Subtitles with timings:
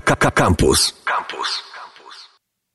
[0.00, 0.92] Campus.
[1.04, 1.62] Campus.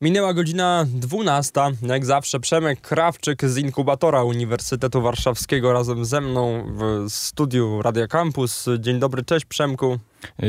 [0.04, 1.52] Minęła godzina 12.
[1.82, 8.66] Jak zawsze Przemek Krawczyk z inkubatora Uniwersytetu Warszawskiego razem ze mną w studiu Radia Campus.
[8.78, 9.98] Dzień dobry, cześć Przemku.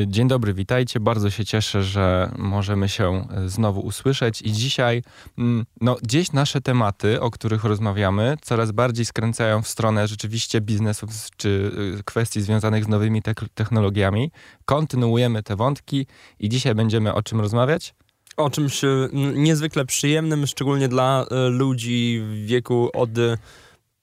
[0.07, 0.99] Dzień dobry, witajcie.
[0.99, 4.41] Bardzo się cieszę, że możemy się znowu usłyszeć.
[4.41, 5.03] I dzisiaj,
[5.37, 11.09] mm, no, gdzieś nasze tematy, o których rozmawiamy, coraz bardziej skręcają w stronę rzeczywiście biznesów
[11.37, 13.21] czy y, kwestii związanych z nowymi
[13.53, 14.31] technologiami.
[14.65, 16.07] Kontynuujemy te wątki
[16.39, 17.93] i dzisiaj będziemy o czym rozmawiać?
[18.37, 23.09] O czymś e, niezwykle przyjemnym, szczególnie dla e, ludzi w wieku od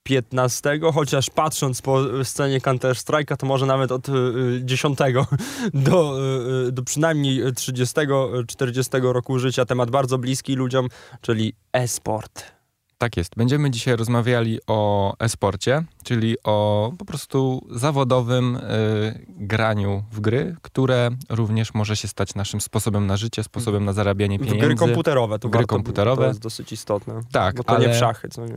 [0.02, 4.06] 15, chociaż patrząc po scenie Counter Strike'a, to może nawet od
[4.60, 5.04] 10 e,
[5.74, 6.18] do,
[6.72, 9.64] do przynajmniej 30-40 roku życia.
[9.64, 10.88] Temat bardzo bliski ludziom,
[11.20, 12.61] czyli e-sport.
[13.02, 13.32] Tak jest.
[13.36, 21.10] Będziemy dzisiaj rozmawiali o e-sporcie, czyli o po prostu zawodowym y, graniu w gry, które
[21.28, 24.60] również może się stać naszym sposobem na życie, sposobem na zarabianie pieniędzy.
[24.60, 25.38] W gry komputerowe.
[25.38, 26.22] To gry warto, komputerowe.
[26.22, 27.20] To jest dosyć istotne.
[27.32, 27.86] Tak, Bo to ale...
[27.86, 28.28] nie w szachy.
[28.28, 28.54] Co nie,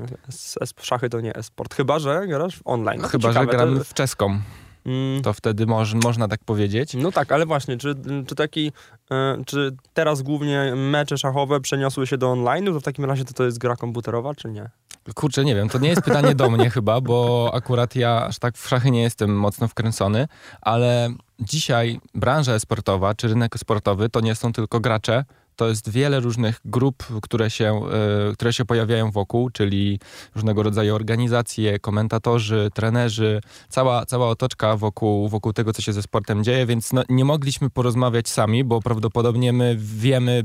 [0.82, 1.76] szachy to nie e-sport.
[1.76, 3.02] Chyba, że grasz online.
[3.02, 3.84] No Chyba, ciekawe, że gramy to...
[3.84, 4.40] w czeską.
[4.86, 5.22] Mm.
[5.22, 6.94] To wtedy moż, można tak powiedzieć.
[6.94, 7.96] No tak, ale właśnie, czy,
[8.28, 8.72] czy taki,
[9.12, 13.34] e, czy teraz głównie mecze szachowe przeniosły się do online, to w takim razie to,
[13.34, 14.70] to jest gra komputerowa, czy nie?
[15.16, 18.58] Kurczę, nie wiem, to nie jest pytanie do mnie chyba, bo akurat ja aż tak
[18.58, 20.28] w szachy nie jestem mocno wkręcony,
[20.62, 25.26] ale dzisiaj branża sportowa czy rynek sportowy to nie są tylko gracze,
[25.56, 27.82] to jest wiele różnych grup, które się,
[28.30, 30.00] e, które się pojawiają wokół, czyli
[30.36, 36.44] różnego rodzaju organizacje, komentatorzy, trenerzy, cała, cała otoczka wokół, wokół tego, co się ze sportem
[36.44, 40.44] dzieje, więc no, nie mogliśmy porozmawiać sami, bo prawdopodobnie my wiemy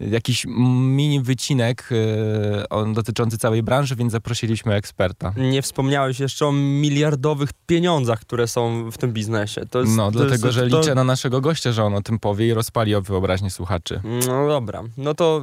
[0.00, 5.32] jakiś mini wycinek e, on dotyczący całej branży, więc zaprosiliśmy eksperta.
[5.36, 9.60] Nie wspomniałeś jeszcze o miliardowych pieniądzach, które są w tym biznesie.
[9.74, 10.78] Jest, no, dlatego, jest, że to...
[10.78, 14.00] liczę na naszego gościa, że on o tym powie i rozpali o wyobraźnię słuchaczy.
[14.28, 15.42] No no dobra, no to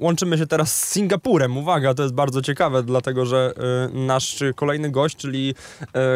[0.00, 1.56] łączymy się teraz z Singapurem.
[1.56, 3.54] Uwaga, to jest bardzo ciekawe, dlatego że
[3.92, 5.54] y, nasz kolejny gość, czyli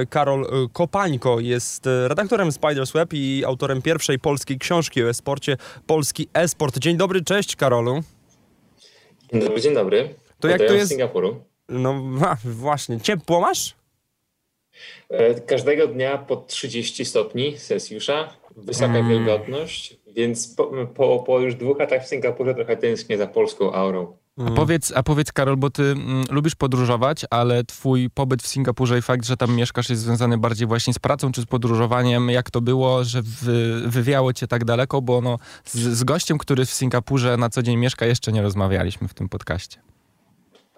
[0.03, 5.57] y, Karol y, Kopańko, jest redaktorem Spider's Web i autorem pierwszej polskiej książki o e-sporcie,
[5.87, 6.79] Polski e-sport.
[6.79, 8.01] Dzień dobry, cześć Karolu.
[9.33, 10.15] Dzień dobry, dzień dobry.
[10.41, 10.89] To jak to jest?
[10.89, 11.45] Singapuru.
[11.69, 12.03] No
[12.45, 13.75] właśnie, ciepło masz?
[15.11, 19.09] E, każdego dnia po 30 stopni Celsjusza, wysoka mm.
[19.09, 24.17] wilgotność, więc po, po, po, już dwóch latach w Singapurze trochę tęsknię za polską aurą.
[24.47, 28.99] A powiedz, a powiedz Karol, bo ty mm, lubisz podróżować, ale twój pobyt w Singapurze
[28.99, 32.31] i fakt, że tam mieszkasz jest związany bardziej właśnie z pracą czy z podróżowaniem.
[32.31, 35.03] Jak to było, że wy, wywiało cię tak daleko?
[35.03, 39.09] Bo no, z, z gościem, który w Singapurze na co dzień mieszka, jeszcze nie rozmawialiśmy
[39.09, 39.81] w tym podcaście.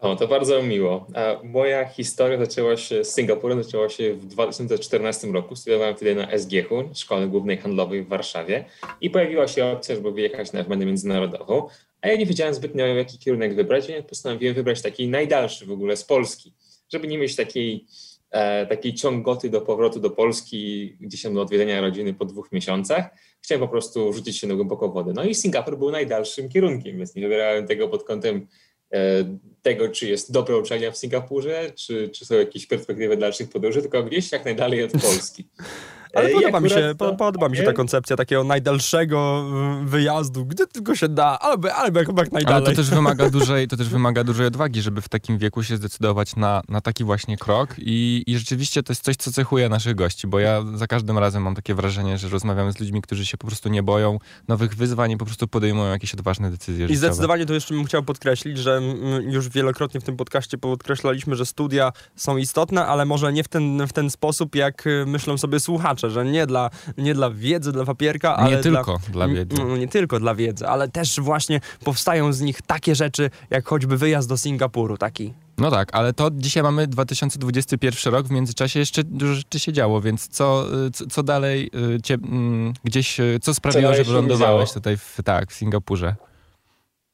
[0.00, 1.06] O, to bardzo miło.
[1.44, 5.56] Moja historia zaczęła się z Singapurem, zaczęła się w 2014 roku.
[5.56, 8.64] Studiowałem wtedy na SGH, Szkole Głównej Handlowej w Warszawie
[9.00, 11.68] i pojawiła się opcja, żeby wyjechać na wymianę międzynarodową,
[12.02, 15.96] a ja nie wiedziałem zbytnio, jaki kierunek wybrać, więc postanowiłem wybrać taki najdalszy w ogóle
[15.96, 16.52] z Polski,
[16.92, 17.86] żeby nie mieć takiej,
[18.30, 23.10] e, takiej ciągoty do powrotu do Polski, gdzieś tam do odwiedzenia rodziny po dwóch miesiącach.
[23.40, 25.12] Chciałem po prostu rzucić się na głęboką wodę.
[25.14, 28.46] No i Singapur był najdalszym kierunkiem, więc nie wybierałem tego pod kątem
[28.92, 29.24] E,
[29.68, 34.02] tego, czy jest dobre uczelnia w Singapurze, czy, czy są jakieś perspektywy dalszych podróży, tylko
[34.02, 35.44] gdzieś jak najdalej od Polski.
[36.18, 39.44] Ale podoba mi, się, to, podoba mi się ta koncepcja takiego najdalszego
[39.84, 42.66] wyjazdu, gdzie tylko się da, albo, albo jak, jak najdalej.
[42.66, 45.76] Ale to też, wymaga dużej, to też wymaga dużej odwagi, żeby w takim wieku się
[45.76, 49.94] zdecydować na, na taki właśnie krok I, i rzeczywiście to jest coś, co cechuje naszych
[49.94, 53.36] gości, bo ja za każdym razem mam takie wrażenie, że rozmawiamy z ludźmi, którzy się
[53.36, 54.18] po prostu nie boją
[54.48, 57.06] nowych wyzwań i po prostu podejmują jakieś odważne decyzje I życiowe.
[57.06, 58.80] zdecydowanie to jeszcze bym chciał podkreślić, że
[59.20, 63.86] już wielokrotnie w tym podcaście podkreślaliśmy, że studia są istotne, ale może nie w ten,
[63.86, 67.84] w ten sposób, jak y, myślą sobie słuchacze, że nie dla, nie dla wiedzy, dla
[67.84, 69.56] papierka, ale nie tylko dla, dla wiedzy.
[69.58, 73.96] No, nie tylko dla wiedzy, ale też właśnie powstają z nich takie rzeczy, jak choćby
[73.96, 75.34] wyjazd do Singapuru taki.
[75.58, 80.00] No tak, ale to dzisiaj mamy 2021 rok, w międzyczasie jeszcze dużo rzeczy się działo,
[80.00, 84.96] więc co, co, co dalej y, cię, mm, gdzieś, y, co sprawiło, że wylądowałeś tutaj
[84.96, 86.16] w, tak, w Singapurze?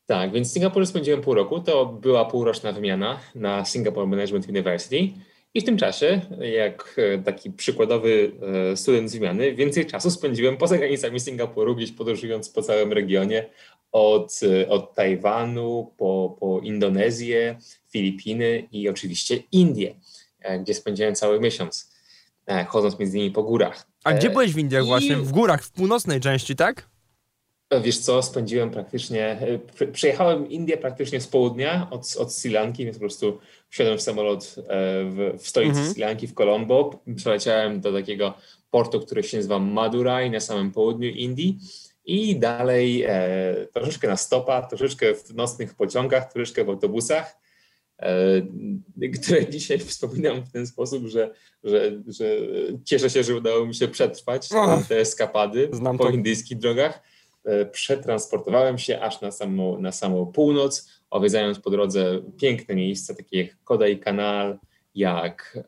[0.07, 5.09] Tak, więc w Singapurze spędziłem pół roku, to była półroczna wymiana na Singapore Management University.
[5.55, 8.33] I w tym czasie, jak e, taki przykładowy
[8.73, 13.51] e, student zmiany, więcej czasu spędziłem poza granicami Singapuru, gdzieś podróżując po całym regionie,
[13.93, 17.59] od, e, od Tajwanu po, po Indonezję,
[17.91, 19.95] Filipiny i oczywiście Indie,
[20.61, 21.95] gdzie spędziłem cały miesiąc,
[22.69, 23.87] chodząc między nimi po górach.
[24.05, 24.87] A gdzie byłeś w Indiach I...
[24.87, 25.17] właśnie?
[25.17, 26.89] W górach, w północnej części, tak?
[27.83, 29.39] Wiesz co, spędziłem praktycznie,
[29.93, 33.39] przejechałem Indię praktycznie z południa od, od Sri Lanki, więc po prostu
[33.69, 34.65] wsiadłem w samolot e,
[35.05, 35.93] w, w stolicy mhm.
[35.93, 38.35] Sri Lanki, w Colombo, przeleciałem do takiego
[38.71, 41.59] portu, który się nazywa Madurai na samym południu Indii
[42.05, 47.39] i dalej e, troszeczkę na stopa, troszeczkę w nocnych pociągach, troszeczkę w autobusach,
[47.99, 48.43] e,
[49.21, 51.35] które dzisiaj wspominam w ten sposób, że,
[51.65, 52.25] że, że
[52.85, 54.49] cieszę się, że udało mi się przetrwać
[54.89, 55.69] te eskapady
[55.99, 56.11] po to.
[56.11, 57.14] indyjskich drogach.
[57.45, 63.43] E, przetransportowałem się aż na samą, na samą północ, odwiedzając po drodze piękne miejsca, takie
[63.43, 64.59] jak Kodai Kanal,
[64.95, 65.59] jak,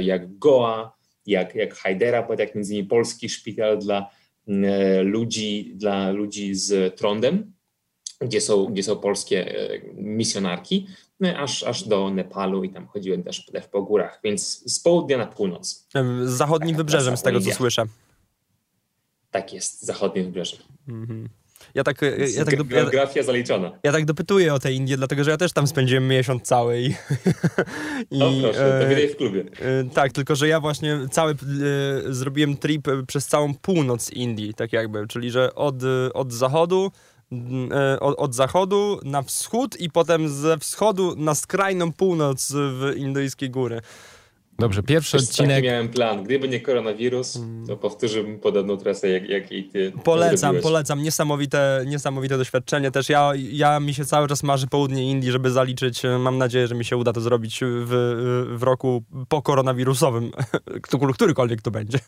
[0.00, 4.10] jak Goa, jak, jak Hyderabad, jak między innymi polski szpital dla
[4.48, 7.52] e, ludzi, dla ludzi z trądem,
[8.20, 10.86] gdzie są, gdzie są polskie e, misjonarki,
[11.20, 15.18] no, aż, aż do Nepalu i tam chodziłem też, też po górach, więc z południa
[15.18, 15.88] na północ.
[16.24, 17.84] Z zachodnim Taka wybrzeżem, z tego co słyszę.
[19.38, 20.56] Tak jest, zachodnie wybrzeże.
[21.74, 22.02] Ja tak,
[22.36, 23.72] ja, tak Geografia zaliczona.
[23.82, 26.86] ja tak dopytuję o te Indie, dlatego że ja też tam spędziłem miesiąc cały i...
[28.18, 29.40] i O proszę, to e, widać w klubie.
[29.40, 31.36] e, tak, tylko że ja właśnie cały e,
[32.14, 35.76] zrobiłem trip przez całą północ Indii, tak jakby, czyli że od,
[36.14, 36.90] od zachodu
[38.00, 43.80] od, od zachodu na wschód i potem ze wschodu na skrajną północ w indyjskie góry.
[44.60, 45.64] Dobrze, pierwszy taki odcinek.
[45.64, 46.24] miałem plan.
[46.24, 49.92] Gdyby nie koronawirus, to powtórzyłbym podobną trasę, jak, jak i ty.
[50.04, 51.02] Polecam, polecam.
[51.02, 52.90] Niesamowite, niesamowite doświadczenie.
[52.90, 56.02] Też ja, ja mi się cały czas marzy południe Indii, żeby zaliczyć.
[56.18, 57.90] Mam nadzieję, że mi się uda to zrobić w,
[58.58, 60.30] w roku pokoronawirusowym,
[60.82, 61.98] który- którykolwiek to będzie.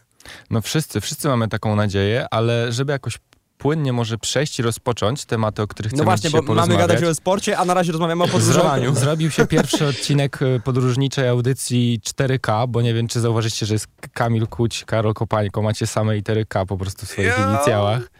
[0.51, 3.19] No wszyscy, wszyscy mamy taką nadzieję, ale żeby jakoś
[3.61, 7.03] płynnie może przejść i rozpocząć tematy, o których No chcemy właśnie, dzisiaj bo mamy gadać
[7.03, 8.93] o sporcie, a na razie rozmawiamy o podróżowaniu.
[8.93, 13.75] Zro- Zrobił się pierwszy odcinek y, podróżniczej audycji 4K, bo nie wiem, czy zauważyliście, że
[13.75, 17.51] jest Kamil Kuć, Karol Kopańko, macie same litery K po prostu w swoich Ja.
[17.55, 18.11] inicjałach,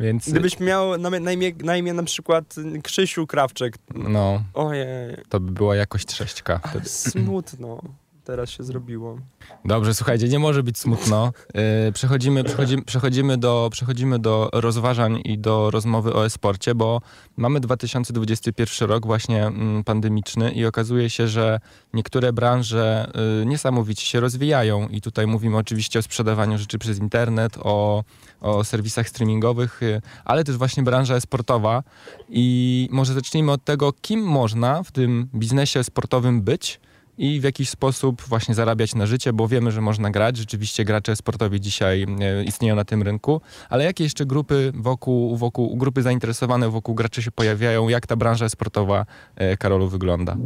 [0.00, 3.76] więc Gdybyś miał na, na, imię, na imię na przykład Krzysiu Krawczyk.
[3.94, 4.86] no, Ojej,
[5.28, 6.88] to by była jakość 6K ale wtedy.
[6.88, 7.80] smutno
[8.26, 9.18] teraz się zrobiło.
[9.64, 11.32] Dobrze, słuchajcie, nie może być smutno.
[11.54, 17.00] Yy, przechodzimy, przechodzimy, przechodzimy, do, przechodzimy do rozważań i do rozmowy o e-sporcie, bo
[17.36, 21.60] mamy 2021 rok właśnie mm, pandemiczny i okazuje się, że
[21.94, 23.12] niektóre branże
[23.42, 28.04] y, niesamowicie się rozwijają i tutaj mówimy oczywiście o sprzedawaniu rzeczy przez internet, o,
[28.40, 31.82] o serwisach streamingowych, y, ale też właśnie branża e-sportowa
[32.28, 36.80] i może zacznijmy od tego, kim można w tym biznesie sportowym być,
[37.18, 40.36] i w jakiś sposób właśnie zarabiać na życie, bo wiemy, że można grać.
[40.36, 45.76] Rzeczywiście gracze sportowi dzisiaj e, istnieją na tym rynku, ale jakie jeszcze grupy wokół, wokół
[45.76, 47.88] grupy zainteresowane wokół graczy się pojawiają?
[47.88, 50.36] Jak ta branża sportowa, e, Karolu, wygląda?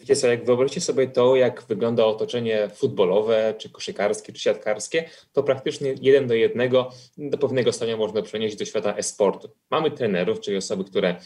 [0.00, 5.42] Wiecie co, jak wyobraźcie sobie to, jak wygląda otoczenie futbolowe, czy koszykarskie, czy siatkarskie, to
[5.42, 9.48] praktycznie jeden do jednego do pewnego stopnia można przenieść do świata e-sportu.
[9.70, 11.16] Mamy trenerów, czyli osoby, które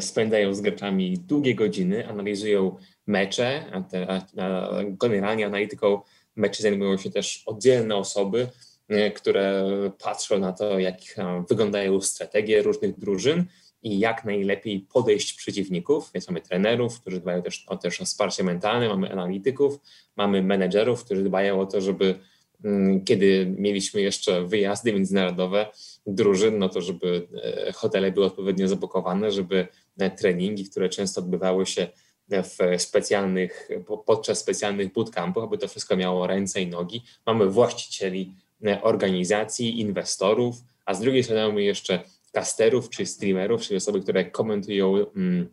[0.00, 6.00] spędzają z graczami długie godziny, analizują mecze, a, te, a, a generalnie analityką
[6.36, 8.48] meczy zajmują się też oddzielne osoby,
[8.88, 9.64] e, które
[9.98, 13.44] patrzą na to, jak e, wyglądają strategie różnych drużyn
[13.82, 16.10] i jak najlepiej podejść przeciwników.
[16.14, 19.78] Więc mamy trenerów, którzy dbają też o, też o wsparcie mentalne, mamy analityków,
[20.16, 22.18] mamy menedżerów, którzy dbają o to, żeby
[22.64, 25.66] mm, kiedy mieliśmy jeszcze wyjazdy międzynarodowe
[26.06, 27.28] drużyn, no to żeby
[27.68, 29.68] e, hotele były odpowiednio zabukowane, żeby
[29.98, 31.88] e, treningi, które często odbywały się
[32.28, 37.02] w specjalnych, po- podczas specjalnych bootcampów, aby to wszystko miało ręce i nogi.
[37.26, 38.32] Mamy właścicieli
[38.66, 42.00] e, organizacji, inwestorów, a z drugiej strony mamy jeszcze
[42.32, 45.48] casterów czy streamerów, czyli osoby, które komentują mm,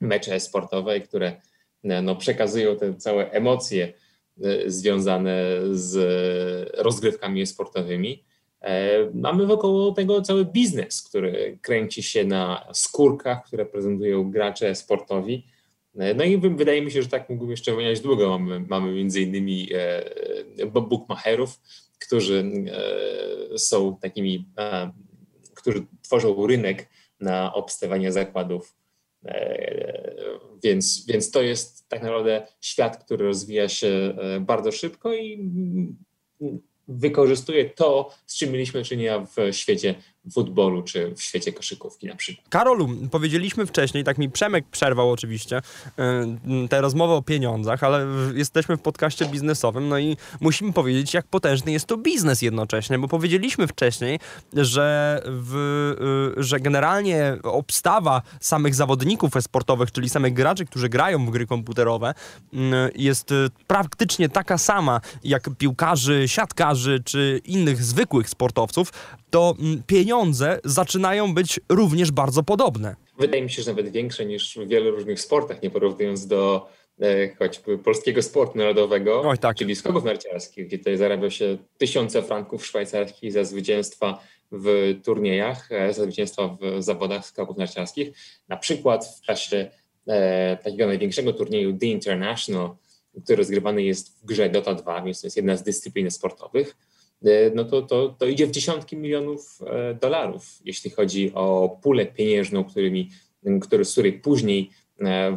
[0.00, 1.40] mecze sportowe które
[1.84, 3.92] e, no, przekazują te całe emocje
[4.42, 8.24] e, związane z e, rozgrywkami sportowymi.
[8.66, 15.46] E, Mamy wokoło tego cały biznes, który kręci się na skórkach, które prezentują gracze sportowi.
[15.98, 18.28] E, No i wy- wydaje mi się, że tak mógłbym jeszcze wymieniać długo.
[18.38, 21.60] Mamy, mamy między innymi e, bo- bookmacherów,
[21.98, 22.44] którzy
[23.56, 24.46] są takimi,
[25.54, 26.88] którzy tworzą rynek
[27.20, 28.74] na obstawianie zakładów.
[30.64, 35.50] Więc, więc to jest tak naprawdę świat, który rozwija się bardzo szybko i
[36.88, 39.94] wykorzystuje to, z czym mieliśmy czynienia w świecie
[40.32, 42.48] futbolu czy w świecie koszykówki na przykład.
[42.48, 48.76] Karolu, powiedzieliśmy wcześniej, tak mi Przemek przerwał oczywiście, y, te rozmowy o pieniądzach, ale jesteśmy
[48.76, 53.66] w podcaście biznesowym, no i musimy powiedzieć, jak potężny jest to biznes jednocześnie, bo powiedzieliśmy
[53.66, 54.18] wcześniej,
[54.52, 61.30] że, w, y, że generalnie obstawa samych zawodników e-sportowych, czyli samych graczy, którzy grają w
[61.30, 62.14] gry komputerowe,
[62.52, 62.56] y,
[62.94, 63.30] jest
[63.66, 68.92] praktycznie taka sama jak piłkarzy, siatkarzy czy innych zwykłych sportowców,
[69.30, 69.82] to mm,
[70.16, 72.96] pieniądze zaczynają być również bardzo podobne.
[73.18, 76.68] Wydaje mi się, że nawet większe niż w wielu różnych sportach, nie porównując do
[77.38, 79.56] choćby polskiego sportu narodowego, Oj, tak.
[79.56, 84.20] czyli skoków narciarskich, gdzie tutaj zarabia się tysiące franków szwajcarskich za zwycięstwa
[84.52, 88.08] w turniejach, za zwycięstwa w zawodach skoków narciarskich.
[88.48, 89.70] Na przykład w czasie
[90.06, 92.70] e, takiego największego turnieju The International,
[93.24, 96.95] który rozgrywany jest w grze Dota 2, więc to jest jedna z dyscyplin sportowych, e,
[97.54, 102.64] no to, to, to idzie w dziesiątki milionów e, dolarów, jeśli chodzi o pulę pieniężną,
[102.64, 103.10] którymi,
[103.60, 104.85] który, z której później E,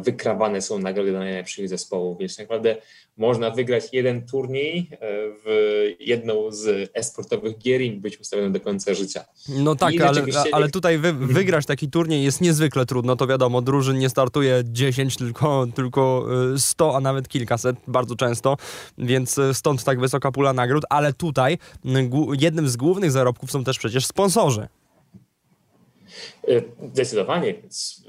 [0.02, 2.76] wykrawane są nagrody dla najlepszych zespołów, więc tak naprawdę
[3.16, 4.98] można wygrać jeden turniej e,
[5.44, 9.24] w jedną z esportowych gier i być ustawionym do końca życia.
[9.48, 11.32] No tak, ale, ale tutaj wy, mhm.
[11.32, 16.26] wygrać taki turniej jest niezwykle trudno, to wiadomo, drużyn nie startuje 10, tylko, tylko
[16.56, 18.56] 100, e, a nawet kilkaset, bardzo często,
[18.98, 21.58] więc stąd tak wysoka pula nagród, ale tutaj
[22.38, 24.68] jednym z głównych zarobków są też przecież sponsorzy.
[26.92, 28.04] Zdecydowanie, więc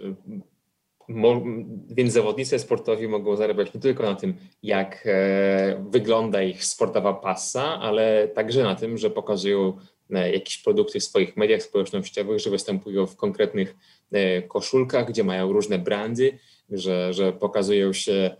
[1.90, 7.64] więc zawodnicy sportowi mogą zarabiać nie tylko na tym, jak e, wygląda ich sportowa pasa,
[7.64, 9.78] ale także na tym, że pokazują
[10.10, 13.76] e, jakieś produkty w swoich mediach społecznościowych, że występują w konkretnych
[14.12, 16.40] e, koszulkach, gdzie mają różne brandy,
[16.70, 18.36] że, że pokazują się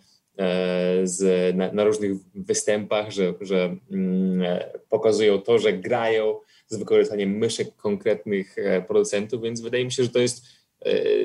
[1.04, 7.76] z, na, na, różnych występach, że, że mm, pokazują to, że grają z wykorzystaniem myszek
[7.76, 8.56] konkretnych
[8.88, 10.46] producentów, więc wydaje mi się, że to jest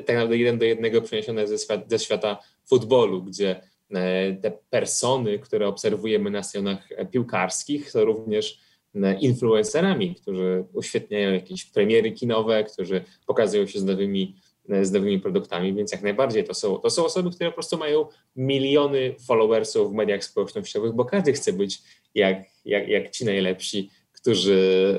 [0.05, 3.61] tak naprawdę jeden do jednego przeniesione ze, świat, ze świata futbolu, gdzie
[3.91, 8.59] e, te persony, które obserwujemy na stronach piłkarskich, są również
[8.95, 14.35] e, influencerami, którzy uświetniają jakieś premiery kinowe, którzy pokazują się z nowymi,
[14.81, 18.05] z nowymi produktami, więc jak najbardziej to są, to są osoby, które po prostu mają
[18.35, 21.79] miliony followersów w mediach społecznościowych, bo każdy chce być
[22.15, 24.97] jak, jak, jak ci najlepsi, którzy,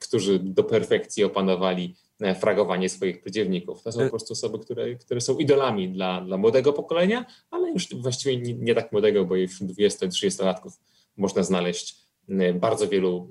[0.00, 1.94] którzy do perfekcji opanowali
[2.40, 3.82] fragowanie swoich przeciwników.
[3.82, 7.70] To są e- po prostu osoby, które, które są idolami dla, dla młodego pokolenia, ale
[7.70, 10.70] już właściwie nie, nie tak młodego, bo już 20-30-latków
[11.16, 11.96] można znaleźć
[12.28, 13.28] e, bardzo wielu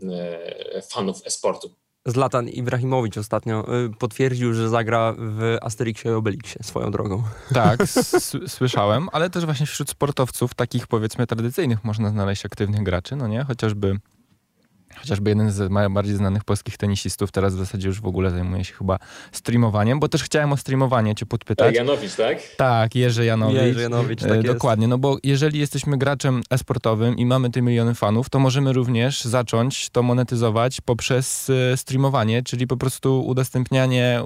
[0.89, 1.71] fanów e-sportu.
[2.05, 3.65] Zlatan Ibrahimowicz ostatnio
[3.99, 7.23] potwierdził, że zagra w Asterixie i Obelixie swoją drogą.
[7.53, 7.83] Tak,
[8.57, 13.43] słyszałem, ale też właśnie wśród sportowców takich powiedzmy tradycyjnych można znaleźć aktywnych graczy, no nie?
[13.43, 13.99] Chociażby
[14.95, 18.73] Chociażby jeden z bardziej znanych polskich tenisistów teraz w zasadzie już w ogóle zajmuje się
[18.73, 18.99] chyba
[19.31, 21.75] streamowaniem, bo też chciałem o streamowanie cię podpytać.
[21.75, 22.37] Janowicz, tak?
[22.57, 23.61] Tak, Jerzy Janowicz.
[23.61, 27.95] Jerzy Janowicz, tak e, Dokładnie, no bo jeżeli jesteśmy graczem e-sportowym i mamy te miliony
[27.95, 34.21] fanów, to możemy również zacząć to monetyzować poprzez e, streamowanie, czyli po prostu udostępnianie,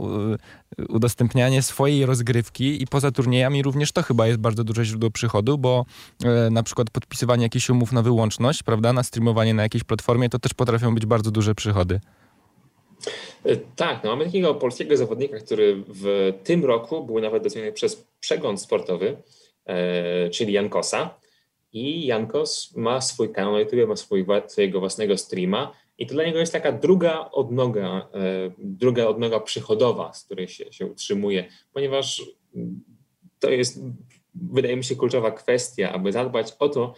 [0.90, 5.86] udostępnianie swojej rozgrywki i poza turniejami również to chyba jest bardzo duże źródło przychodu, bo
[6.24, 10.40] e, na przykład podpisywanie jakichś umów na wyłączność, prawda, na streamowanie na jakiejś platformie, to
[10.40, 12.00] też potrafią być bardzo duże przychody.
[13.46, 18.08] E, tak, no mamy takiego polskiego zawodnika, który w tym roku był nawet doceniony przez
[18.20, 19.18] przegląd sportowy,
[19.66, 21.20] e, czyli Jankosa.
[21.74, 26.24] I Jankos ma swój kanał na YouTube, ma swój, swojego własnego streama i to dla
[26.24, 32.22] niego jest taka druga odnoga, e, druga odnoga przychodowa, z której się, się utrzymuje, ponieważ
[33.40, 33.80] to jest,
[34.36, 36.94] wydaje mi się, kluczowa kwestia, aby zadbać o to,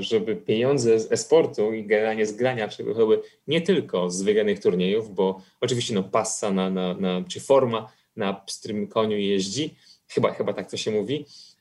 [0.00, 5.40] żeby pieniądze z esportu i generalnie z grania przepływały nie tylko z wygranych turniejów, bo
[5.60, 9.74] oczywiście no passa na, na, na, czy forma na pstrym koniu jeździ,
[10.08, 11.57] chyba, chyba tak to się mówi, e,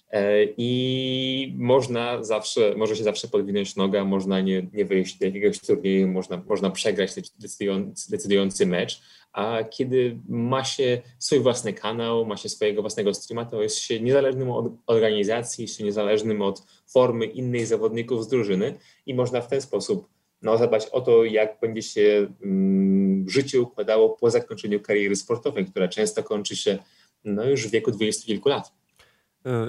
[0.57, 6.07] i można zawsze, może się zawsze podwinąć noga, można nie, nie wyjść do jakiegoś turnieju,
[6.07, 9.01] można, można przegrać decydujący, decydujący mecz,
[9.33, 13.99] a kiedy ma się swój własny kanał, ma się swojego własnego streama, to jest się
[13.99, 18.73] niezależnym od organizacji, jest się niezależnym od formy innych zawodników z drużyny
[19.05, 20.07] i można w ten sposób
[20.41, 25.87] no, zadbać o to, jak będzie się mm, życie układało po zakończeniu kariery sportowej, która
[25.87, 26.77] często kończy się
[27.23, 28.76] no, już w wieku dwudziestu kilku lat.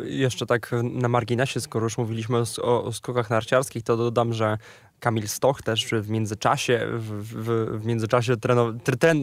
[0.05, 4.59] Y, jeszcze tak na marginesie, skoro już mówiliśmy o, skokach narciarskich, to dodam, że
[5.01, 9.15] Kamil Stoch też w międzyczasie, w, w, w międzyczasie treno, tre, tre,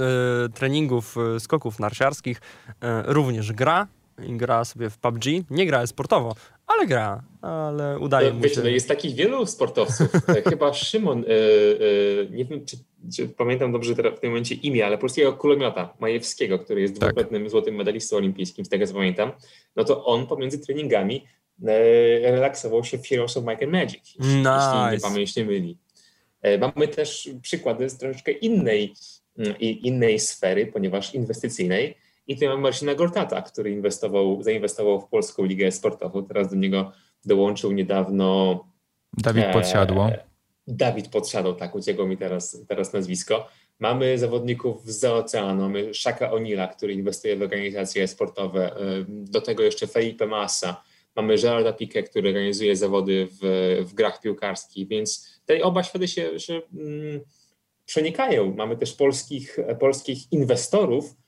[0.54, 2.72] treningów y, skoków narciarskich y,
[3.06, 3.88] również gra
[4.24, 5.26] i gra sobie w PUBG.
[5.50, 6.36] Nie gra sportowo,
[6.68, 8.62] ale gra, ale udaje no, mu wiecie, się.
[8.62, 10.08] No jest takich wielu sportowców.
[10.50, 11.24] Chyba Szymon,
[12.32, 12.78] nie wiem czy,
[13.16, 17.10] czy, pamiętam dobrze teraz w tym momencie imię, ale polskiego kulomiota Majewskiego, który jest tak.
[17.10, 19.32] dwukrotnym złotym medalistą olimpijskim, z tego co pamiętam,
[19.76, 21.22] no to on pomiędzy treningami
[21.64, 24.28] E, relaksował się w Heroes of Might and Magic, nice.
[24.28, 25.78] jeśli nie pamięć nie myli.
[26.42, 28.94] E, mamy też przykłady z troszeczkę innej,
[29.38, 31.98] mm, innej sfery, ponieważ inwestycyjnej.
[32.28, 36.26] I tutaj mamy Marcina Gortata, który inwestował, zainwestował w Polską Ligę Sportową.
[36.26, 36.92] Teraz do niego
[37.26, 38.60] dołączył niedawno...
[39.18, 40.08] Dawid Podsiadło.
[40.08, 40.24] E,
[40.68, 43.48] Dawid Podsiadło, tak, uciekło mi teraz, teraz nazwisko.
[43.80, 48.76] Mamy zawodników z oceanu, mamy Shaka Onila, który inwestuje w organizacje sportowe.
[48.76, 50.84] E, do tego jeszcze Felipe Massa,
[51.16, 53.40] mamy Gerarda Piqué, który organizuje zawody w,
[53.90, 57.22] w grach piłkarskich, więc te oba światy się, się mm,
[57.86, 58.54] przenikają.
[58.56, 61.25] Mamy też polskich, polskich inwestorów e,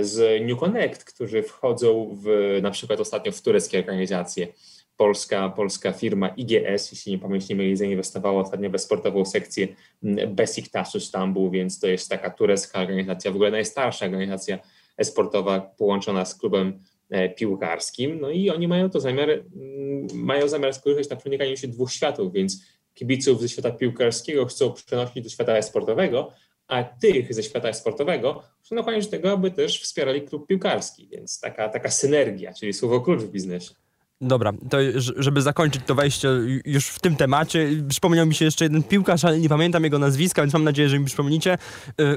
[0.00, 4.48] z New Connect, którzy wchodzą w, na przykład ostatnio w tureckie organizacje.
[4.96, 9.68] Polska, polska firma IGS, jeśli nie pamięć nie zainwestowała ostatnio we sportową sekcję
[10.02, 14.58] mm, Besiktasu Stambuł, więc to jest taka turecka organizacja, w ogóle najstarsza organizacja
[15.02, 16.78] sportowa połączona z klubem
[17.10, 18.20] e, piłkarskim.
[18.20, 22.32] No i oni mają to zamiar, mm, mają zamiar skorzystać na przenikaniu się dwóch światów,
[22.32, 22.62] więc
[22.94, 26.32] kibiców ze świata piłkarskiego chcą przenosić do świata sportowego,
[26.68, 31.68] a tych ze świata sportowego nakłaniać do tego, aby też wspierali klub piłkarski, więc taka,
[31.68, 33.74] taka synergia, czyli słowo klucz w biznesie.
[34.20, 34.78] Dobra, to
[35.16, 36.28] żeby zakończyć to wejście
[36.64, 40.42] już w tym temacie, przypomniał mi się jeszcze jeden piłkarz, ale nie pamiętam jego nazwiska,
[40.42, 41.58] więc mam nadzieję, że mi przypomnicie.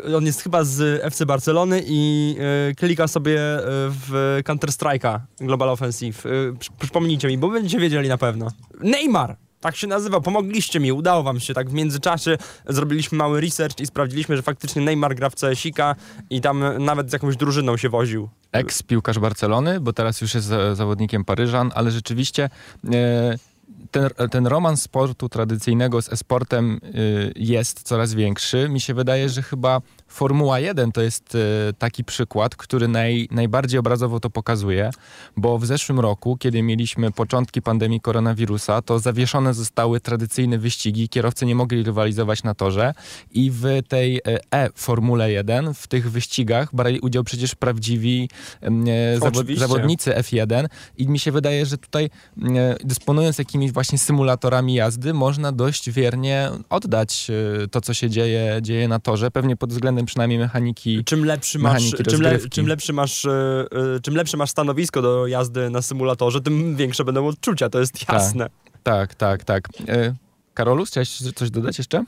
[0.08, 2.36] Y, on jest chyba z FC Barcelony i
[2.72, 6.24] y, klika sobie y, w Counter-Strike'a Global Offensive.
[6.80, 8.48] Przypomnijcie mi, bo będziecie wiedzieli na pewno.
[8.80, 9.49] Neymar!
[9.62, 11.54] Tak się nazywa, pomogliście mi, udało wam się.
[11.54, 12.38] Tak w międzyczasie
[12.68, 15.96] zrobiliśmy mały research i sprawdziliśmy, że faktycznie Neymar gra w CSIKA
[16.30, 18.30] i tam nawet z jakąś drużyną się woził.
[18.52, 22.50] Ex-piłkarz Barcelony, bo teraz już jest zawodnikiem Paryżan, ale rzeczywiście...
[22.94, 23.38] E,
[23.92, 28.70] ten, ten romans sportu tradycyjnego z esportem y, jest coraz większy.
[28.70, 33.80] Mi się wydaje, że chyba Formuła 1 to jest e, taki przykład, który naj, najbardziej
[33.80, 34.90] obrazowo to pokazuje,
[35.38, 41.46] bo w zeszłym roku, kiedy mieliśmy początki pandemii koronawirusa, to zawieszone zostały tradycyjne wyścigi, kierowcy
[41.46, 42.94] nie mogli rywalizować na torze
[43.32, 48.30] i w tej e-Formule 1, w tych wyścigach brali udział przecież prawdziwi
[48.62, 50.66] e, zawodnicy F1
[50.98, 56.50] i mi się wydaje, że tutaj e, dysponując jakimiś właśnie symulatorami jazdy, można dość wiernie
[56.70, 57.32] oddać
[57.72, 61.04] to, co się dzieje, dzieje na torze, pewnie pod względem względem przynajmniej mechaniki.
[61.04, 65.70] Czym lepszy masz, czym, le, czym, lepszy masz, yy, czym lepsze masz stanowisko do jazdy
[65.70, 68.50] na symulatorze, tym większe będą odczucia, to jest tak, jasne.
[68.84, 69.68] Tak, tak, tak.
[69.70, 69.88] tak.
[69.88, 70.16] Yy,
[70.54, 72.04] Karolu, chciałeś coś dodać jeszcze?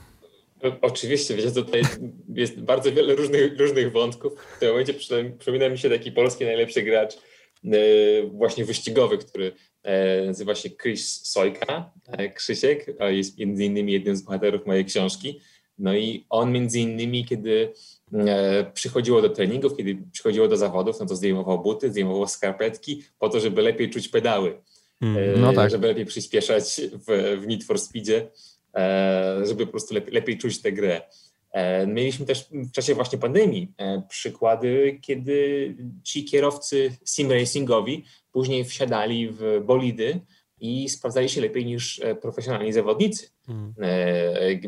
[0.82, 1.82] Oczywiście, wiecie, tutaj
[2.28, 4.32] jest bardzo wiele różnych, różnych wątków.
[4.56, 4.94] W tym momencie
[5.38, 7.18] przypomina mi się taki polski najlepszy gracz
[8.32, 9.52] właśnie wyścigowy, który
[10.26, 11.90] nazywa się Chris Sojka,
[12.34, 15.40] Krzysiek, jest między innymi jednym z bohaterów mojej książki.
[15.82, 17.72] No i on między innymi, kiedy
[18.14, 23.28] e, przychodziło do treningów, kiedy przychodziło do zawodów, no to zdejmował buty, zdejmował skarpetki po
[23.28, 24.62] to, żeby lepiej czuć pedały.
[25.00, 25.70] Mm, no tak.
[25.70, 28.30] Żeby lepiej przyspieszać w, w Need for Speedzie,
[28.74, 31.02] e, żeby po prostu lepiej, lepiej czuć tę grę.
[31.86, 33.72] Mieliśmy też w czasie właśnie pandemii
[34.08, 40.20] przykłady, kiedy ci kierowcy sim racingowi później wsiadali w bolidy
[40.62, 43.28] i sprawdzali się lepiej niż profesjonalni zawodnicy.
[43.46, 43.74] Hmm.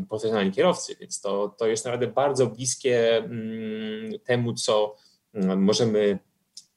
[0.08, 4.96] profesjonalni kierowcy, więc to, to jest naprawdę bardzo bliskie mm, temu, co
[5.34, 6.18] mm, możemy,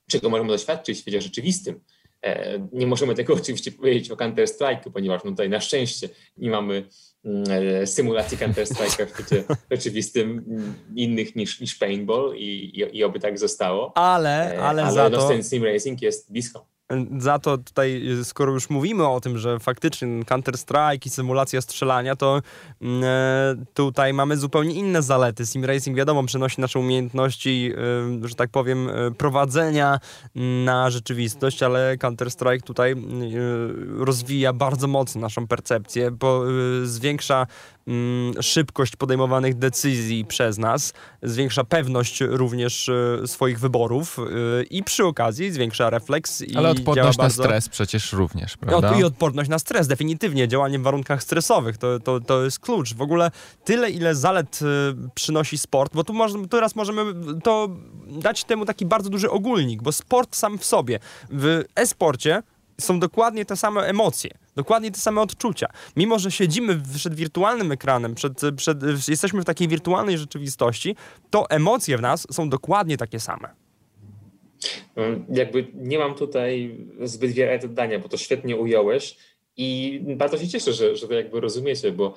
[0.08, 1.80] czego możemy doświadczyć w świecie rzeczywistym.
[2.22, 6.84] E, nie możemy tego oczywiście powiedzieć o Counter-Strike, ponieważ no tutaj na szczęście nie mamy
[7.26, 10.46] mm, symulacji Counter-Strike'a w świecie rzeczywistym
[10.96, 13.98] innych niż, niż paintball i, i, i oby tak zostało.
[13.98, 15.44] Ale, e, ale, ale za no, to...
[15.44, 16.77] sim racing jest blisko
[17.18, 22.42] za to tutaj, skoro już mówimy o tym, że faktycznie Counter-Strike i symulacja strzelania, to
[22.82, 25.46] mm, e, tutaj mamy zupełnie inne zalety.
[25.46, 27.72] Sim Racing, wiadomo, przenosi nasze umiejętności,
[28.24, 30.00] e, że tak powiem, e, prowadzenia
[30.66, 32.96] na rzeczywistość, ale Counter-Strike tutaj
[33.98, 36.44] rozwija bardzo mocno naszą percepcję, bo
[36.84, 37.48] zwiększa
[37.88, 42.90] Mm, szybkość podejmowanych decyzji przez nas, zwiększa pewność również
[43.26, 44.18] swoich wyborów
[44.70, 46.44] i przy okazji zwiększa refleks.
[46.56, 49.00] Ale odporność na stres przecież również, prawda?
[49.00, 50.48] I odporność na stres, definitywnie.
[50.48, 52.94] Działanie w warunkach stresowych, to, to, to jest klucz.
[52.94, 53.32] W ogóle
[53.64, 54.66] tyle, ile zalet e,
[55.16, 57.14] przynosi sport, bo tu może, teraz możemy
[57.44, 57.70] to
[58.08, 62.44] dać temu taki bardzo duży ogólnik, bo sport sam w sobie, w e-sporcie
[62.82, 65.68] są dokładnie te same emocje, dokładnie te same odczucia.
[65.96, 70.96] Mimo, że siedzimy przed wirtualnym ekranem, przed, przed, jesteśmy w takiej wirtualnej rzeczywistości,
[71.30, 73.67] to emocje w nas są dokładnie takie same.
[74.98, 79.18] Mm, jakby nie mam tutaj zbyt wiele do dodania, bo to świetnie ująłeś
[79.58, 82.14] i bardzo się cieszę, że, że to jakby rozumiecie, bo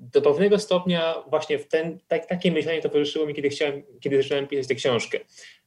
[0.00, 4.46] do pewnego stopnia właśnie w ten, tak, takie myślenie towarzyszyło mi, kiedy, chciałem, kiedy zacząłem
[4.46, 5.20] pisać tę książkę.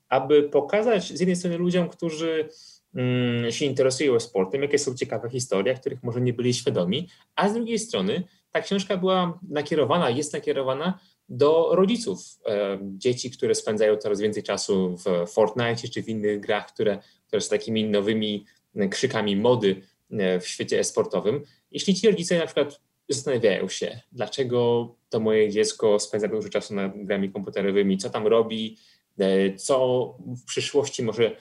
[0.10, 2.50] Aby pokazać z jednej strony ludziom, którzy
[2.98, 7.54] Mm, się interesują sportem, jakie są ciekawe historie, których może nie byli świadomi, a z
[7.54, 12.20] drugiej strony ta książka była nakierowana, jest nakierowana do rodziców
[12.82, 17.50] dzieci, które spędzają coraz więcej czasu w Fortnite czy w innych grach, które, które są
[17.50, 18.46] takimi nowymi
[18.90, 21.44] krzykami mody e, w świecie e-sportowym.
[21.72, 26.92] Jeśli ci rodzice na przykład zastanawiają się, dlaczego to moje dziecko spędza dużo czasu nad
[26.96, 28.78] grami komputerowymi, co tam robi,
[29.20, 31.36] e, co w przyszłości może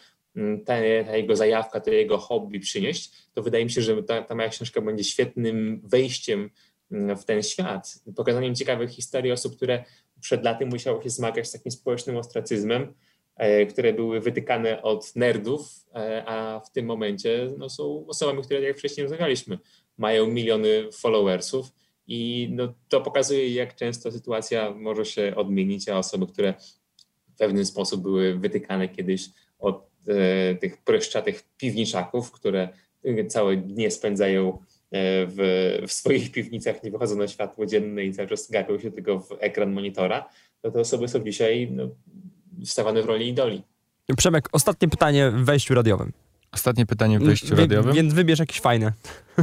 [0.64, 0.74] ta,
[1.06, 4.48] ta, jego zajawka, to jego hobby przynieść, to wydaje mi się, że ta, ta moja
[4.48, 6.50] książka będzie świetnym wejściem
[6.90, 9.84] w ten świat, pokazaniem ciekawych historii osób, które
[10.20, 12.94] przed laty musiały się zmagać z takim społecznym ostracyzmem,
[13.36, 18.60] e, które były wytykane od nerdów, e, a w tym momencie no, są osobami, które,
[18.60, 19.58] jak wcześniej rozmawialiśmy,
[19.98, 21.72] mają miliony followersów
[22.06, 26.54] i no, to pokazuje, jak często sytuacja może się odmienić, a osoby, które
[27.34, 32.68] w pewien sposób były wytykane kiedyś od e, tych pryszczatych piwniczaków, które
[33.28, 34.58] całe dnie spędzają
[34.92, 39.20] w, w, swoich piwnicach, nie wychodzą na światło dzienne i cały czas gapią się tylko
[39.20, 40.28] w ekran monitora,
[40.62, 41.88] to te osoby są dzisiaj no,
[42.64, 43.62] wstawane w roli idoli.
[44.16, 46.12] Przemek, ostatnie pytanie w wejściu radiowym.
[46.52, 47.94] Ostatnie pytanie w wejściu radiowym.
[47.94, 48.92] Więc wybierz jakieś fajne.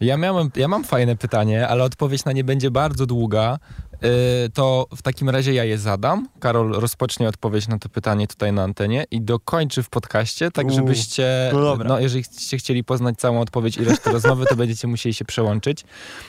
[0.00, 3.58] Ja, miałem, ja mam fajne pytanie, ale odpowiedź na nie będzie bardzo długa.
[4.02, 6.28] Yy, to w takim razie ja je zadam.
[6.40, 11.50] Karol rozpocznie odpowiedź na to pytanie tutaj na antenie i dokończy w podcaście, tak żebyście,
[11.52, 15.24] no, no jeżeli chcieliście chcieli poznać całą odpowiedź i resztę rozmowy, to będziecie musieli się
[15.24, 15.84] przełączyć.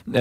[0.07, 0.13] Yy,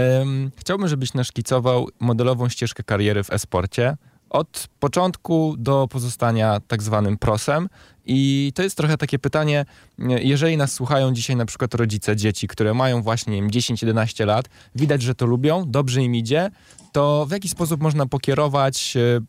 [0.57, 3.97] chciałbym, żebyś naszkicował modelową ścieżkę kariery w e-sporcie
[4.33, 7.69] od początku do pozostania tak zwanym prosem.
[8.07, 9.65] I to jest trochę takie pytanie,
[9.99, 15.15] jeżeli nas słuchają dzisiaj na przykład rodzice dzieci, które mają właśnie 10-11 lat, widać, że
[15.15, 16.51] to lubią, dobrze im idzie,
[16.93, 19.21] to w jaki sposób można pokierować e,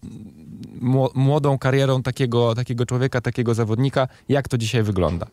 [1.15, 4.07] młodą karierą takiego, takiego człowieka, takiego zawodnika?
[4.29, 5.27] Jak to dzisiaj wygląda?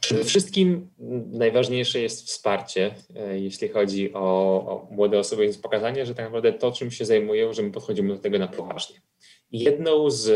[0.00, 0.90] Przede wszystkim
[1.32, 4.20] najważniejsze jest wsparcie, e, jeśli chodzi o,
[4.66, 8.14] o młode osoby, więc pokazanie, że tak naprawdę to, czym się zajmują, że my podchodzimy
[8.14, 9.00] do tego na poważnie.
[9.52, 10.30] Jedną z,